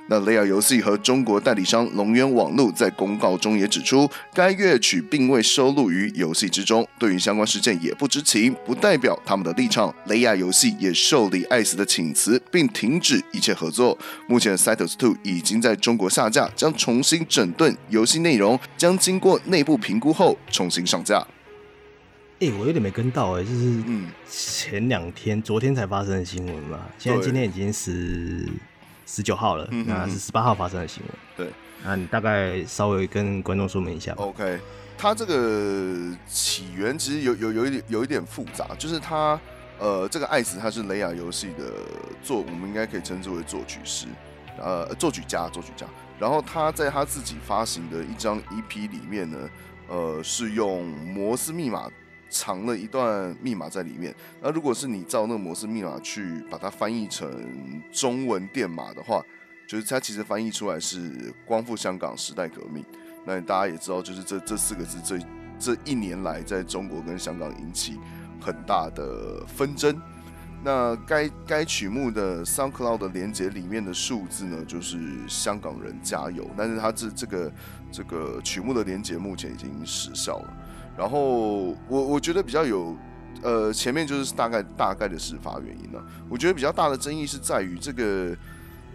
[0.08, 9.94] 那雷亚游戏和中国代理商龙渊网络在公告中也指出，该乐曲并未收录于游戏之中，对于相关事件也不知情，不代表他们的立场。
[10.06, 13.98] 雷亚游戏也受理艾斯的请辞，并停止一切合作。
[14.28, 21.26] 目前 Cytos 2已经在中国下架，将重新整顿游戏内容，将经过内部评估后重新上架。
[22.38, 23.82] 哎、欸，我有点没跟到哎、欸，就是
[24.28, 26.80] 前两天、嗯、昨天才发生的新闻嘛。
[26.98, 28.46] 现在今天已经十
[29.06, 31.12] 十九号了，那是十八号发生的新闻。
[31.34, 31.50] 对，
[31.82, 34.22] 那你大概稍微跟观众说明一下吧。
[34.22, 34.60] OK，
[34.98, 39.40] 它这个起源其实有有有一点有一点复杂，就是他
[39.78, 41.72] 呃，这个艾斯他是雷亚游戏的
[42.22, 44.08] 作，我们应该可以称之为作曲师，
[44.58, 45.86] 呃，作曲家，作曲家。
[46.18, 49.38] 然后他在他自己发行的一张 EP 里面呢，
[49.88, 51.90] 呃，是用摩斯密码。
[52.36, 54.14] 藏了一段密码在里面。
[54.42, 57.30] 那如果是你照那个模式密码去把它翻译成
[57.90, 59.22] 中文电码的话，
[59.66, 62.84] 就是它其实翻译出来是“光复香港时代革命”。
[63.24, 65.18] 那大家也知道，就是这这四个字这
[65.58, 67.98] 这一年来在中国跟香港引起
[68.40, 69.98] 很大的纷争。
[70.64, 77.52] 那该该曲目的 SoundCloud 的连接里面的数字呢，就是“香港人加油”，但是它这这个
[77.92, 80.56] 这个曲目的连接目前已经失效了。
[80.96, 82.96] 然后我我觉得比较有，
[83.42, 88.34] 呃，前面就是大概大概的事发原因呢、我觉得比较大的争议是在于这个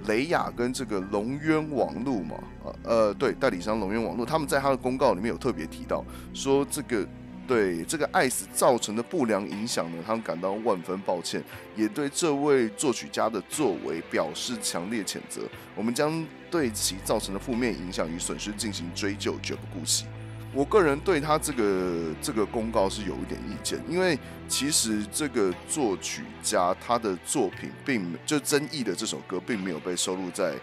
[0.08, 7.08] 雷亚跟这个龙渊网络嘛，呃呃，对，代理商龙渊网络，他们在他的公告里面有特别提到，说这个
[7.48, 11.44] 对这个艾斯造成的不良影响呢，他们感到万分抱歉，
[11.76, 15.42] 也对这位作曲家的作为表示强烈谴责。
[15.76, 20.06] 我们将对其造成的负面影响与损失进行追究，绝不姑息。
[20.54, 30.56] 我个人对他这个这个公告是有一点意见，因为其实这个作曲家他的作品并就争议的这首歌并没有被收录在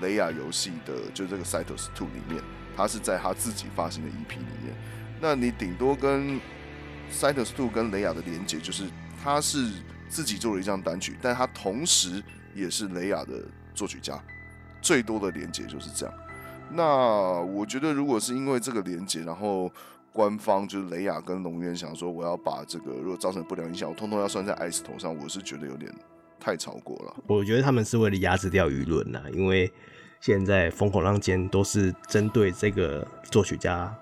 [0.00, 2.42] 雷亚游戏的就这个 Cytos Two 里面，
[2.74, 4.74] 他是在他自己发行的 EP 里面。
[5.20, 6.40] 那你顶多跟
[7.12, 8.84] Cytos Two 跟雷亚的连接就是
[9.22, 9.70] 他是
[10.08, 12.22] 自己做了一张单曲，但他同时
[12.54, 14.18] 也是雷亚的作曲家，
[14.80, 16.14] 最多的连接就是这样。
[16.72, 19.70] 那我觉得，如果是因为这个连结，然后
[20.12, 25.92] 官方就是雷亚跟龙渊想说，我要把这个如果造成不良影响，我通通要算在艾斯头上，我是觉得有点
[26.38, 27.16] 太超过了。
[27.26, 29.70] 我觉得他们是为了压制掉舆论呐，因为
[30.20, 33.94] 现在风口浪尖都是针对这个作曲家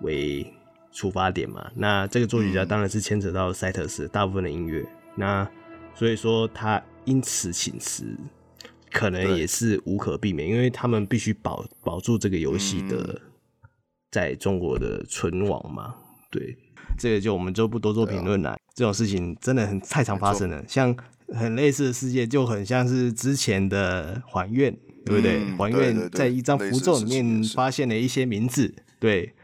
[0.00, 0.52] 为
[0.92, 1.70] 出发点嘛。
[1.74, 4.84] 那这个作曲家当然是牵扯到赛特斯大部分的音乐，
[5.14, 5.48] 那
[5.94, 8.16] 所以说他因此请辞。
[8.92, 13.20] 可能也是无可避免，因为他们必须保保住这个游戏的
[14.10, 15.94] 在中国的存亡嘛。
[16.30, 16.56] 对，
[16.98, 18.56] 这个就我们就不多做评论了。
[18.74, 20.96] 这种事情真的很太常发生了，像
[21.28, 24.74] 很类似的世界，就很像是之前的还愿，
[25.04, 25.44] 对不对？
[25.56, 29.34] 还愿在一张符咒里面发现了一些名字，对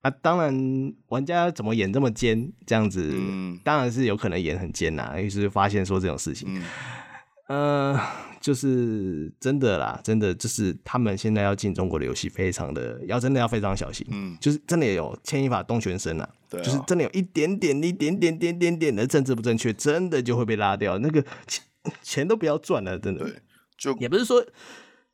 [0.00, 3.14] 啊，当然玩家怎么演这么奸，这样子，
[3.62, 6.60] 当然是有可能演很奸呐，于是发现说这种事情。
[7.48, 7.96] 呃，
[8.42, 14.06] 就是真的啦，真的就是他们现在要进中国的游戏，非常的要真的要非常小心。
[14.10, 16.28] 嗯，就是真的有牵一发动全身啊。
[16.50, 20.98] 对啊，就是真的有一点点、一点点、点点点的政治不正确，真的就会被拉掉。
[20.98, 21.64] 那个钱
[22.02, 23.24] 钱都不要赚了，真的。
[23.24, 23.34] 对，
[23.78, 24.44] 就也不是说，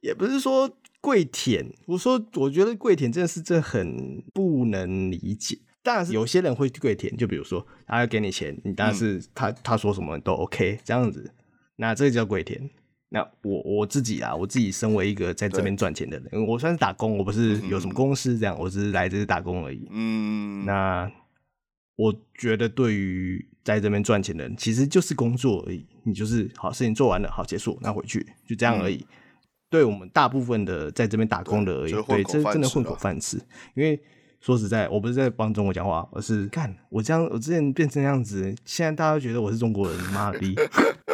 [0.01, 0.69] 也不是说。
[1.01, 5.57] 跪舔，我说我觉得跪舔真的是这很不能理解。
[5.81, 11.33] 当然是有些人会跪舔，就比如说他要给你钱，你当然是他、嗯、他说什么都 OK 这样子，
[11.77, 12.69] 那这个叫跪舔。
[13.11, 19.89] 那我我自己啊，我自己身为一个在这边赚钱的人，我算是打工，我不是有什么公司这样，嗯、我只是来这里打工而已。
[19.91, 21.11] 嗯，那
[21.97, 28.97] 我觉得对于在这边赚钱的人，其实就是工作而已，你就是好事情做完了，好结束，那回去就这样而已。
[28.97, 29.07] 嗯、
[29.71, 33.37] 对我们大部分的在这边打工的而已，对，这真的混口饭吃，
[33.75, 34.01] 因为。
[34.41, 40.55] 说实在，我不是在帮中国讲话，而是看我这样，我之前变成这样子，现在大家都觉得我是中国人，妈的逼！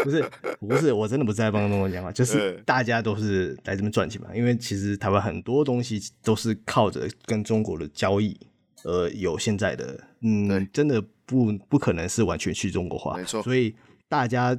[0.04, 0.24] 不是，
[0.60, 4.28] 不是，我真的不是在帮中国讲话，就是大家都是来这边赚钱嘛。
[4.34, 8.38] 因为其实台湾很多东西都是靠着跟中国的交易
[8.84, 13.42] 而有现在的，嗯，真的不不可能是完全去中国化，没错。
[13.42, 13.74] 所以
[14.08, 14.56] 大家。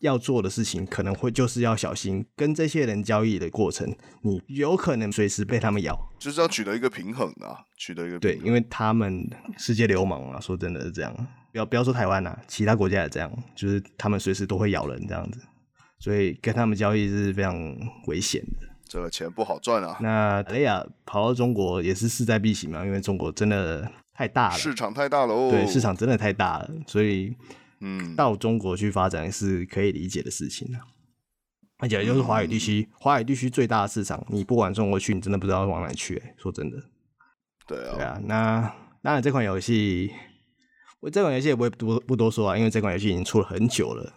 [0.00, 8.38] 要做的事情可能会就是要小心跟这些人交易的过程，你有可能随时被他们咬，就是要取得一个平衡啊，取得一个平衡。
[8.38, 9.26] 对，因为他们
[9.56, 11.26] 世界流氓啊，说真的是这样，
[11.56, 15.40] 不要不要说台湾啊，其他国家也这样，就是他们随时都会咬人这样子，
[15.98, 17.54] 所以跟他们交易是非常
[18.06, 19.96] 危险的，这个钱不好赚啊。
[20.00, 27.34] 那雷亚跑到中国也是势在必行嘛，因为中国真的太大了，市场太大了哦，对，市场真的太大了，所以。
[27.80, 30.80] 嗯，到中国去发展是可以理解的事情啊，
[31.76, 36.34] 而且就是华语地区，华、嗯、语地区最大的市场，你不管中国去，你真的不知道往哪去、欸。
[36.38, 36.78] 说真的，
[37.66, 38.18] 对啊，对啊。
[38.24, 38.62] 那
[39.02, 40.10] 当然，这款游戏，
[41.00, 44.12] 我这款游戏也不会多不多说啊，因为这款游戏已经出了很久了。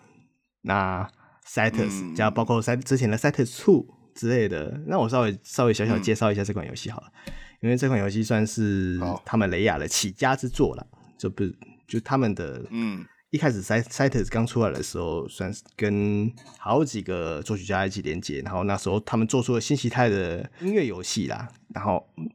[0.61, 1.09] 那
[1.47, 11.43] Cytus 加包括之前的 Cytus Two 之类的，那我稍微稍微小小介绍一下这款游戏好了，嗯、因为这款游戏算是他们雷亚的起家之作了，就不
[11.87, 13.05] 就他们的嗯。
[13.31, 21.47] 一开始 Cytus 刚出来的时候，算是跟好几个作曲家一起连接，然后那时候他们做出了新形态的音乐游戏啦。
[21.71, 22.31] 然后，因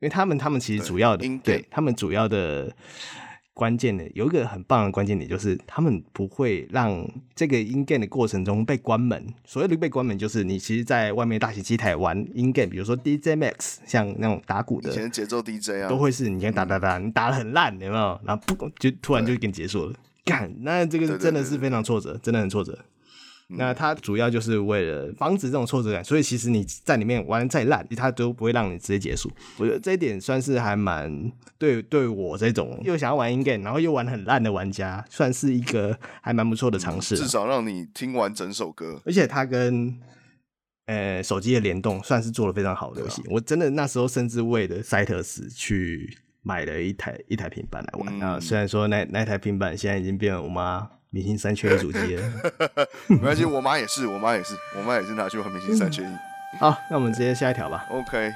[0.00, 2.74] 为他们他们其实主要的，对，对他们主要的
[3.58, 7.04] 关键的有一个很棒的关键点，就是他们不会让
[7.34, 9.26] 这个 in game 的过程中被关门。
[9.44, 18.20] 所谓的被关门，就是你其实在外面大型机台玩 in game，比如说 DJ Max，像那种打鼓的，以前节奏 DJ 啊，都会是你先打打打，嗯、你打的很烂，有没有？
[18.24, 19.92] 然后不就突然就给你结束了。
[20.24, 22.78] 干，那这个真的是非常挫折，真的很挫折。
[23.50, 29.30] 嗯、那它主要就是为了防止这种挫折感，所以其实你在里面玩得再烂，它都不会让你直接结束。
[29.58, 37.16] 我觉得这一点算是还蛮对，对我这种又想要玩 in game，然后又玩很烂的玩家，算是一个还蛮不错的尝试。
[37.16, 39.98] 至少让你听完整首歌，而且它跟
[40.86, 43.22] 呃手机的联动算是做的非常好的游戏。
[43.22, 46.18] 啊、我真的那时候甚至为了赛特斯去。
[46.40, 52.22] 买了一台一台平板来玩，啊、嗯，虽然说那那台平板现在已经变成我妈明星三缺一主机了，
[53.08, 56.06] 没关系，我妈也是，我妈也是，我妈也是拿去玩明星三缺一。
[56.60, 57.86] 好，那我们直接下一条吧。
[57.90, 58.30] OK。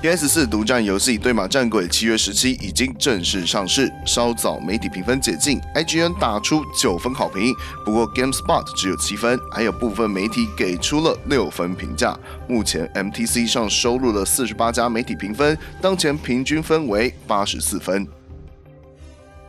[0.00, 7.52] PS 四独占游戏《对马战鬼》七月十七已经正式上市，稍早媒体评分解禁，IGN 打出九分好评，
[7.84, 12.18] 不过 GameSpot 只有七分，还有部分媒体给出了六分评价。
[12.48, 18.06] 目前 MTC 上收录了四十八家媒体评分，当前平均分为八十四分。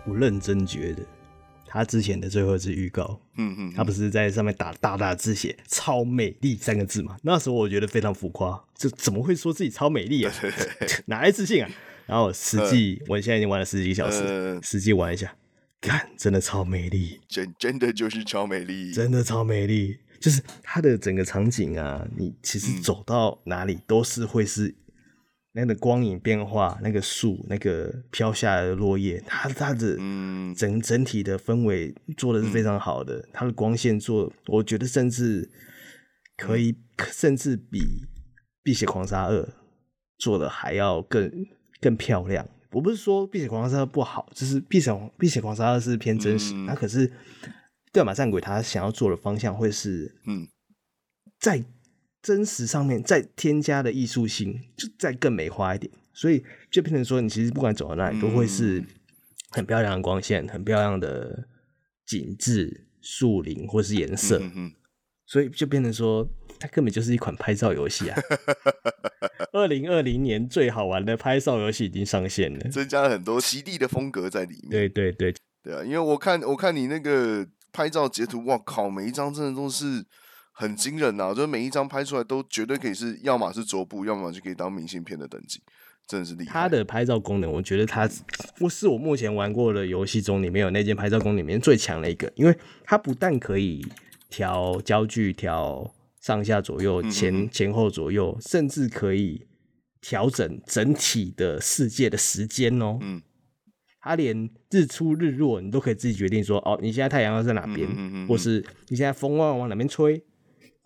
[0.04, 1.02] 我认真觉得。
[1.68, 7.18] 他之前的最后一次预告，嗯嗯，他不是在上面打大大字写“超美丽”三个字嘛？
[7.24, 10.34] 那时候我觉得非常浮夸，就怎么会说自己超美丽啊？
[11.08, 11.70] 哪来自信啊？
[12.06, 15.36] 然后实际，我现在已经玩了十几个小时，实际玩一下，
[15.82, 24.74] 看，真的超美丽，真真的就是超美丽，真的超美丽，就是它的整个场景啊，你其实走到哪里都是会是。
[25.60, 29.98] 那个光影变化，那个树，那个飘下来的落叶，它它的
[30.56, 33.28] 整整体的氛围做的是非常好的。
[33.34, 35.50] 它的光线做，我觉得甚至
[36.38, 36.76] 可以，
[37.12, 37.80] 甚至比
[38.62, 39.42] 《碧血狂杀二》
[40.20, 41.32] 做的还要更
[41.82, 42.48] 更漂亮。
[42.72, 47.10] 我不是说《碧血狂杀二》不好，就是《碧血碧血狂杀二》是偏真实，那可是
[47.92, 50.48] 《对马战鬼》他想要做的方向会是，嗯，
[51.40, 51.66] 在。
[52.28, 58.84] 真实上面再添加的艺术性，就再更美化一点，所以就变成说，你其实不管走到哪里，都会是
[59.52, 61.48] 很漂亮的光线，很漂亮的
[62.06, 64.42] 景致、树林或是颜色，
[65.26, 66.28] 所以就变成说，
[66.60, 68.20] 它根本就是一款拍照游戏啊！
[69.54, 74.70] 二零二零年最好玩的拍照游戏已经上线了，增加了很多奇地的风格在里面。
[74.72, 80.06] 对对对，对啊，因为我看我看你那个拍照截图，哇靠，每一张真的都是。
[80.60, 81.34] 很惊人呐、啊！
[81.36, 85.62] 就是每一张拍出来都绝对可以是，要么是桌布，要么就可以当明信片的等级，
[86.08, 86.52] 真的是厉害。
[86.52, 88.10] 它的拍照功能，我觉得它
[88.58, 93.86] 不是我目前玩过的游戏中里面有那件拍照功能里面最强的一个，因为它不但可以
[94.32, 99.46] 调焦距、调上下左右、前前后左右，甚至可以
[100.02, 102.98] 调整整体的世界的时间哦。
[103.02, 103.22] 嗯，
[104.02, 107.88] 它连日出日落你都可以自己决定说，哦，你现在太阳要在哪边，
[108.28, 110.20] 或是你现在风要往哪边吹，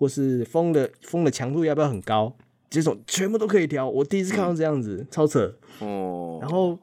[0.02, 2.36] 或是风的风的强度要不要很高，
[2.72, 3.88] 这种全部都可以调。
[3.88, 6.40] 我第一次看到这样子，嗯、超扯哦。
[6.42, 6.80] 然后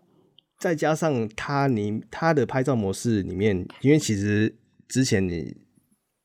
[0.60, 4.54] 再加上它你它的拍照模式里面，因为其实
[4.86, 5.56] 之前你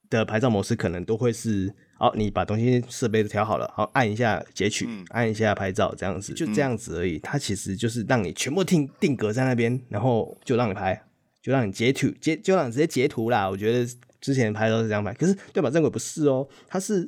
[0.07, 1.73] 的拍照模式可能都会是。
[1.95, 7.17] 好，你把东西设备都调好了，好，按一下截取，嗯、按一下拍照，这样子就这样子而已。
[7.19, 11.01] 它其实就是让你全部定定格在那边，然后就让你拍，
[11.41, 13.49] 就让你截图截，就让你直接截图啦。
[13.49, 13.87] 我觉得
[14.23, 15.69] 之前拍都是这样拍，可是对吧？
[15.69, 17.07] 正轨不是哦，它是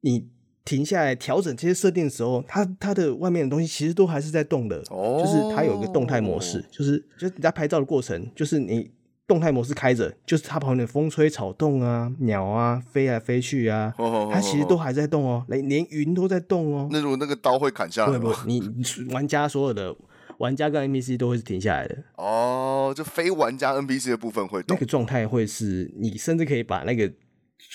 [0.00, 0.28] 你
[0.64, 8.90] 停下来调整这些设定的时候，它它的外面的东西其实都还是在动的，哦、就是它有一个动态模式，就是就是你在拍照的过程，就是你。
[9.28, 13.92] 动态模式开着，就是它旁边的风吹草动啊，鸟啊飞来飞去啊，
[14.32, 16.88] 它其实都还在动哦，连连云都在动哦。
[16.92, 18.18] 那如果那个刀会砍下来吗？
[18.20, 18.62] 不不，你
[19.10, 19.92] 玩家所有的
[20.38, 21.96] 玩家跟 NPC 都会是停下来的。
[22.16, 24.74] 哦，就非玩家 NPC 的部分会动。
[24.74, 27.12] 那个状态会是你甚至可以把那个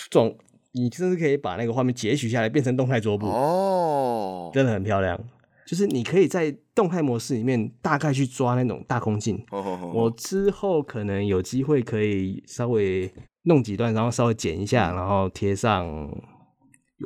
[0.10, 0.32] 状，
[0.74, 3.28] 你甚至可以把那个画面截取下来变成动态桌布。
[3.28, 5.20] 哦，真的很漂亮。
[5.66, 9.42] 就是你可以在动态模式里面大概去抓那种大空镜。
[9.52, 9.96] Oh, oh, oh.
[9.96, 13.10] 我之后可能有机会可以稍微
[13.44, 15.88] 弄几段，然后稍微剪一下，然后贴上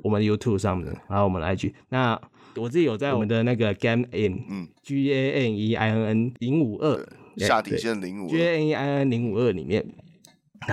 [0.03, 1.73] 我们 YouTube 上面，然后我们的 IG。
[1.89, 2.19] 那
[2.57, 7.05] 我自己有在我们的那个 Game In，嗯，G A N E I N N 零五二
[7.37, 9.85] 下底线零五 G A N E I N 零五二里面。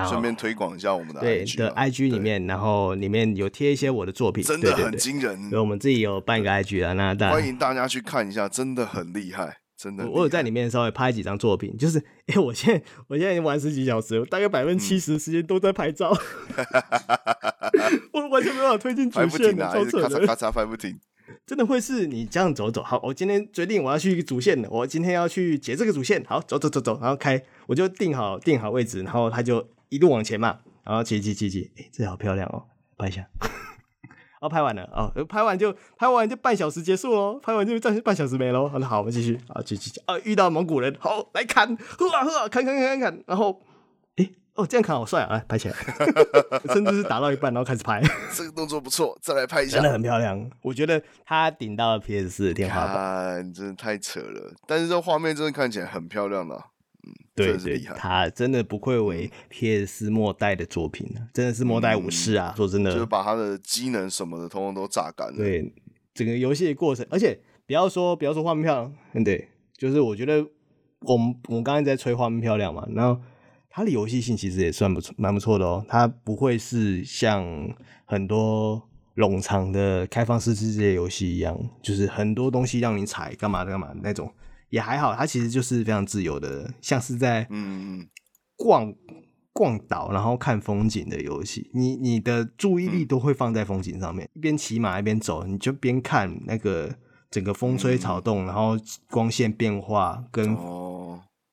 [0.09, 5.51] 顺便推广一下我们的 IG 对的 IG 里面，然后里面有贴一些我的作品，真的很惊人。
[5.51, 10.09] 所以我们自己有办一个 IG 啊，那大欢迎大家去看一下，真的很厉害，真的。
[10.09, 12.03] 我有在里面稍微拍几张作品，就是
[12.33, 16.09] 哎，我现在我现在已经玩十几小时，我大概百分之七十时间都在拍照，
[18.15, 20.99] 我完全没办法推进主线，超扯的，咔嚓拍不停。
[21.47, 29.67] 真的会是你这样走走，好，我今天决定我要去一个主线了，我今天要去截这个主线，好，走走走走，然后开，我就定好定好位置，然后他就。
[29.93, 32.65] 一路往前嘛，然后骑骑骑骑，哎、这好漂亮哦，
[32.97, 33.29] 拍一下，
[34.41, 43.61] 哦，拍完了哦，拍完就拍完就半小时结束喽，拍完就暂时半小时没喽，好，好，我们继续，啊，继续，啊，遇到蒙古人，好，来砍， 呵啊呵啊，砍砍砍砍砍，然后，
[44.17, 45.75] 哎、哦，这样砍好帅啊，来拍起来，
[46.73, 48.03] 甚至是打到一半然后开始拍，
[48.35, 56.67] 这个动作不错，再来拍一下，真的很漂亮，我觉得他顶到了 PS 四的天花板，真的太扯了，但是这画面真的看起来很漂亮了。
[57.05, 62.53] 嗯，对对，他真的不愧为 PS 末代的作品，真的是末代武士啊！
[62.55, 65.37] 嗯、说真的，就是把他的机能什么的，通通都榨干了。
[65.37, 65.73] 对，
[66.15, 70.47] 整个游戏的过程，而且不要说不要说画面漂亮，嗯，对，就是我觉得
[71.01, 73.21] 我们我们刚才在吹画面漂亮嘛，然后
[73.75, 75.85] 它的游戏性其实也算不错，蛮不错的哦。
[75.89, 77.43] 它不会是像
[78.05, 78.83] 很多
[79.17, 84.31] 冗长的开放式世界游戏一样，就是很多东西让你踩干嘛干嘛那种。
[84.69, 88.07] 也还好，它其实就是非常自由的，像是在嗯
[88.57, 88.95] 逛
[89.53, 91.71] 逛岛，然后看风景的游戏。
[91.75, 96.95] 你你的注意力都会放在风景上面，一边骑马一边走，你就边看那个
[97.31, 98.77] 整个风吹草动，然后
[99.11, 100.57] 光线变化跟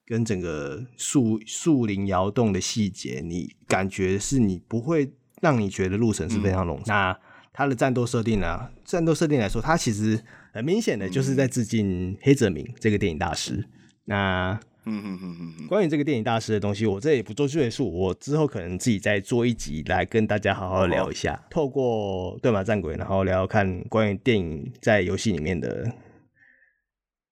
[0.09, 6.87] 跟整个树树林摇动的细节，你感觉是你不会让你觉得路程是非常冗长。
[6.87, 7.19] 那
[7.53, 10.21] 它的战斗设定啊，战斗设定来说，它其实。
[10.51, 13.63] 很明显的就是在致敬黑泽明这个电影大师。
[14.05, 21.39] 那嗯嗯嗯嗯，关于这个电影大师的东西，我这也不做赘述，我之后可能自己再做一集来跟大家好好聊一下。
[21.51, 25.93] 透过对马战鬼，然后聊聊看关于电影在游戏里面的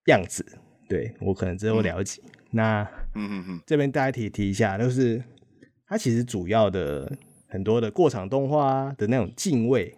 [0.06, 0.46] 样子。
[0.88, 2.22] 对，我可能之后聊一集。
[2.58, 2.82] 那
[3.16, 5.24] 嗯嗯嗯，这边大家提提一下，就是
[5.88, 9.96] 它其实主要的很多的过场动画的那种敬畏，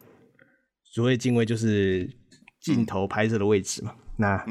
[0.83, 2.07] 所谓敬畏就是。
[2.61, 4.45] 镜头拍摄的位置嘛，那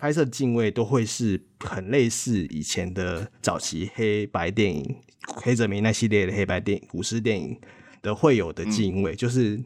[0.00, 4.96] 拍摄敬畏都会是很类似以前的早期黑白电影，
[5.36, 7.56] 黑泽明那系列的黑白电影、古诗电影
[8.02, 9.62] 的会有的镜位，就是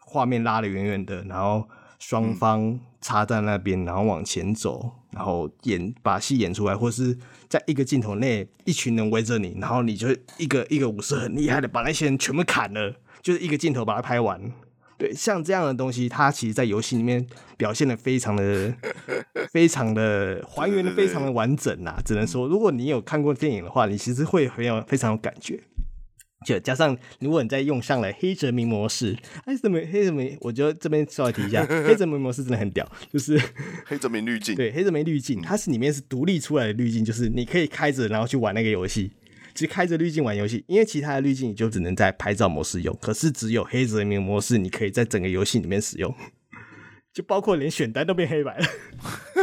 [0.00, 1.68] 画面拉的远远的，然后
[2.00, 7.16] 双方插在那边，然后往前走，然后演把戏演出来，或是
[7.48, 10.08] 在一个镜头内，一群人围着你，然后你就
[10.38, 14.40] 一个一个武士很厉害的把那些人全部砍了，就是一个镜头把它拍完。
[14.96, 17.26] 对，像这样的东西，它其实，在游戏里面
[17.58, 18.72] 表现的非常的、
[19.50, 22.00] 非常的还原的非常的完整呐。
[22.04, 25.60] 只能说，如果你有看过电影的话，你其实会很有非常有感觉。
[26.44, 33.40] 就加上，如果你再用上了黑泽明模式，黑泽明，黑泽明，我觉得这边稍微提一下， 黑泽明模式真的很屌， 就是
[33.86, 34.54] 黑泽明滤镜。
[34.54, 39.10] 对，黑泽明滤镜，它是里面是独立出来的滤镜，就是你可以开着，然后去玩那个游戏。
[39.54, 46.12] 只开着滤镜玩游戏，因为其他的滤镜你就只能在拍照模式用，可是只有黑泽明模式，你可以在整个游戏里面使用。
[47.14, 48.66] 就包括连选单都变黑白了，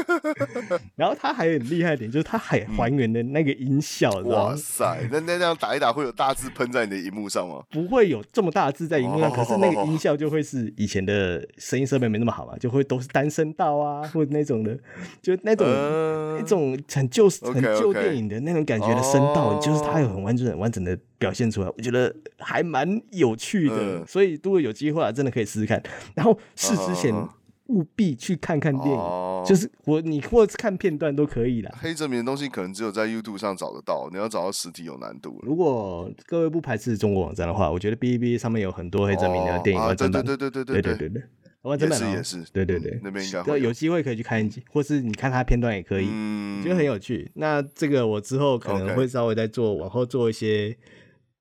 [0.97, 5.07] 然后它还很厉害一点，就是它还还原的那个音效，嗯、哇塞！
[5.09, 7.63] 那那这样打一打会有大字喷在你的荧幕上吗？
[7.69, 14.77] 不会有这么大的字在荧幕上，可是那个音效就会是以前的声音设备没那么好嘛，就会都是单声道啊，或者那种的，
[15.21, 23.75] 就那种、呃、一种很旧很旧电影的那种感觉的声道，哦、就是它有很完整很完整的表现出来，我觉得还蛮有趣的。
[23.75, 25.81] 呃、所以如果有机会啊，真的可以试试看。
[26.13, 27.15] 然后试之前。
[27.15, 27.29] 哦
[27.71, 31.71] 务必去看看电影，哦、就是我你或者看片段都可以啦。
[31.79, 35.39] 黑泽明的东西可能只有在 YouTube 上找得到，你要找到实体有难度。
[35.43, 40.23] 如果各位不排斥中国网站的话，我觉得哔哩哔哩上面有很多黑泽明的电影完整版。
[40.23, 41.09] 对对对对对对对。
[41.09, 41.23] 对，
[41.63, 43.71] 完整版也是对对对，那边应该有。
[43.71, 47.31] 机会可以去看一集，或是你看他片段也可以，嗯，觉得很有趣。
[47.35, 50.75] 那这个我之后可能会稍微再做，往后做一些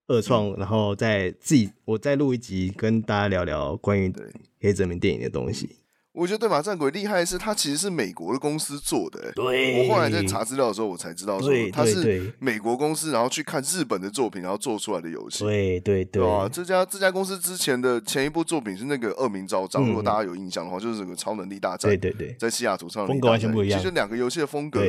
[0.09, 4.13] 二创，然后再自己我再录一集跟大家聊聊关于
[4.61, 5.77] 黑泽明电影的东西。
[6.13, 9.31] 我觉得《对马战鬼》厉害的是，它其实是美国的公司做的。
[9.33, 15.45] 对，我后来在查资料的时候，我才知道说它是美国公司，然后去看日本的作品，然后做出来的游戏。
[15.45, 21.89] 对对对，啊，这家这家公司之前的前一部作品是那个《恶名昭彰》，如果大家有印象的话，就是整个超能力大战。
[21.89, 23.79] 对对对，在西雅图超能力大战，风格完全不一样。
[23.79, 24.83] 其实两个游戏的风格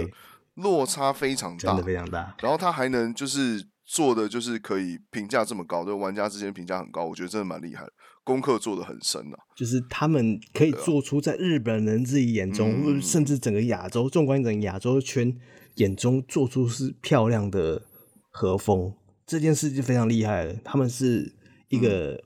[0.55, 2.35] 落差非常大，真的非常大。
[2.41, 7.91] 然后它还能就是做的就是可以评价这么高，对玩家之间评价很高，我觉得真的蛮厉害的。
[8.23, 15.35] 功课做的很深啊，就是他们可以做出在日本人自己眼中，啊、甚至整个亚洲，纵观整个亚洲圈
[15.75, 17.81] 眼中，做出是漂亮的
[18.29, 18.93] 和风，
[19.25, 20.53] 这件事就非常厉害了。
[20.63, 21.33] 他们是
[21.69, 22.23] 一个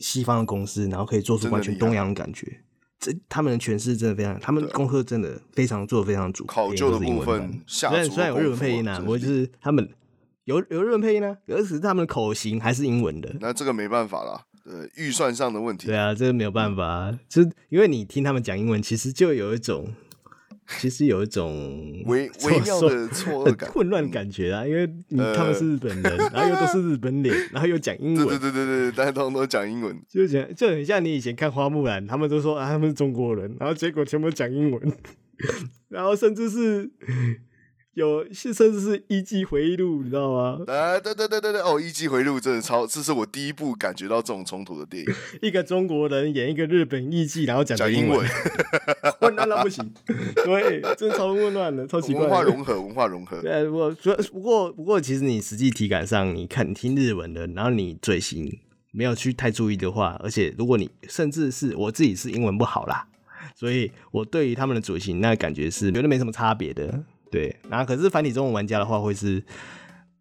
[0.00, 2.64] 西方的公司，然后可以做出完全东洋的感觉，
[2.98, 6.44] 这他们的诠释真的非常，他们功课真的非常做的非常足。
[6.46, 9.88] 考究的部分，虽然虽然有日文配音啊，不过就是他们
[10.44, 14.42] 有有日文配音呢、啊，而是他们的口型还是英文的，那这个没办法啦。
[14.68, 15.86] 呃，预算上的问题。
[15.86, 19.88] 对啊，这个没有办法，嗯、就是因为你听他们讲英文，其实就有一种，
[20.80, 24.66] 其实有一种 微微妙的错愕感、混乱感觉啊。
[24.66, 34.92] 因为你他们是日本人，呃、然后又都是日本脸，然后又讲英文，对对对对对，大家通通都讲英文，就讲就很像你以前看花木兰，他们都说啊他们是中国人，然后结果全部讲英文，
[35.88, 36.90] 然后甚至是。
[37.96, 40.60] 有，甚至是一季回忆录，你知道吗？
[40.66, 45.10] 啊，对对对对对，哦，一季回忆录真的超，这是我第一部感觉到这种冲突的电影。
[45.40, 48.28] 一个中国人演一个日本艺伎，然后讲英文，
[49.18, 49.90] 混乱到不行。
[50.44, 52.20] 对，真的超混乱的，超奇怪。
[52.20, 53.40] 文化融合，文化融合。
[53.40, 53.90] 对，不过
[54.30, 58.58] 不过不过，其实你实际体感上，你看你听日文的，然后你嘴型
[58.92, 63.08] 没有去太注意的话，而且如果你甚至是我自己是英文不好啦，
[63.54, 67.02] 所以我对于他们的嘴型那感觉是觉得没什么差别的。
[67.30, 69.42] 对，然后可是繁体中文玩家的话，会是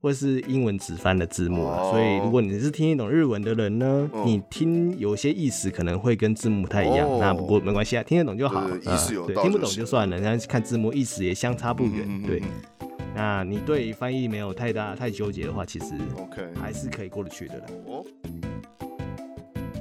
[0.02, 1.80] 会是英文直翻的字幕啊。
[1.80, 1.92] Oh.
[1.92, 4.26] 所以如果你是听得懂日文的人呢，oh.
[4.26, 7.08] 你听有些意思可能会跟字幕不太一样。
[7.08, 7.20] Oh.
[7.20, 8.70] 那不过没关系啊，听得懂就好。
[8.70, 12.08] 意思有道，对，听不懂就算了，然后看字幕意思也相差不远。
[12.08, 12.28] Mm hmm.
[12.28, 12.44] 对，
[13.16, 17.64] 那你对翻译没有太大太纠结的话，其实 OK 还是可以过得去的。
[17.88, 18.06] Oh.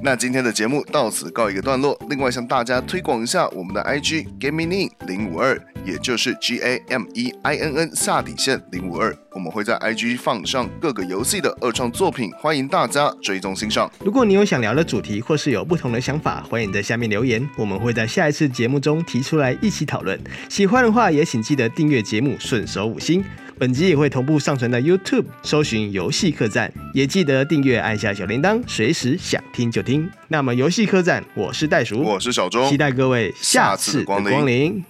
[0.05, 1.99] 那今天的节目到此告一个段落。
[2.11, 9.17] 另外向大家推广一下我们的 IG Gaming 零五二，也就是 G A M E I N N 下底线零五二。
[9.31, 13.91] 我们会在 IG 放上各个游戏的二创作品，欢迎大家追踪欣赏。
[13.99, 20.19] 如果你有想聊的主题，或是有不同的想法，欢迎在下面留言，我们会在下一次节目中提出来一起讨论。
[20.47, 23.25] 喜欢的话，也请记得订阅节目，顺手五星。
[23.57, 29.94] 本集也会同步上传到 YouTube，搜寻“游戏客栈”，也记得订阅，按下小铃铛，随时想听就听。
[30.29, 34.83] 那么，游戏客栈，我是袋鼠，我是小钟，期待各位下次的光临。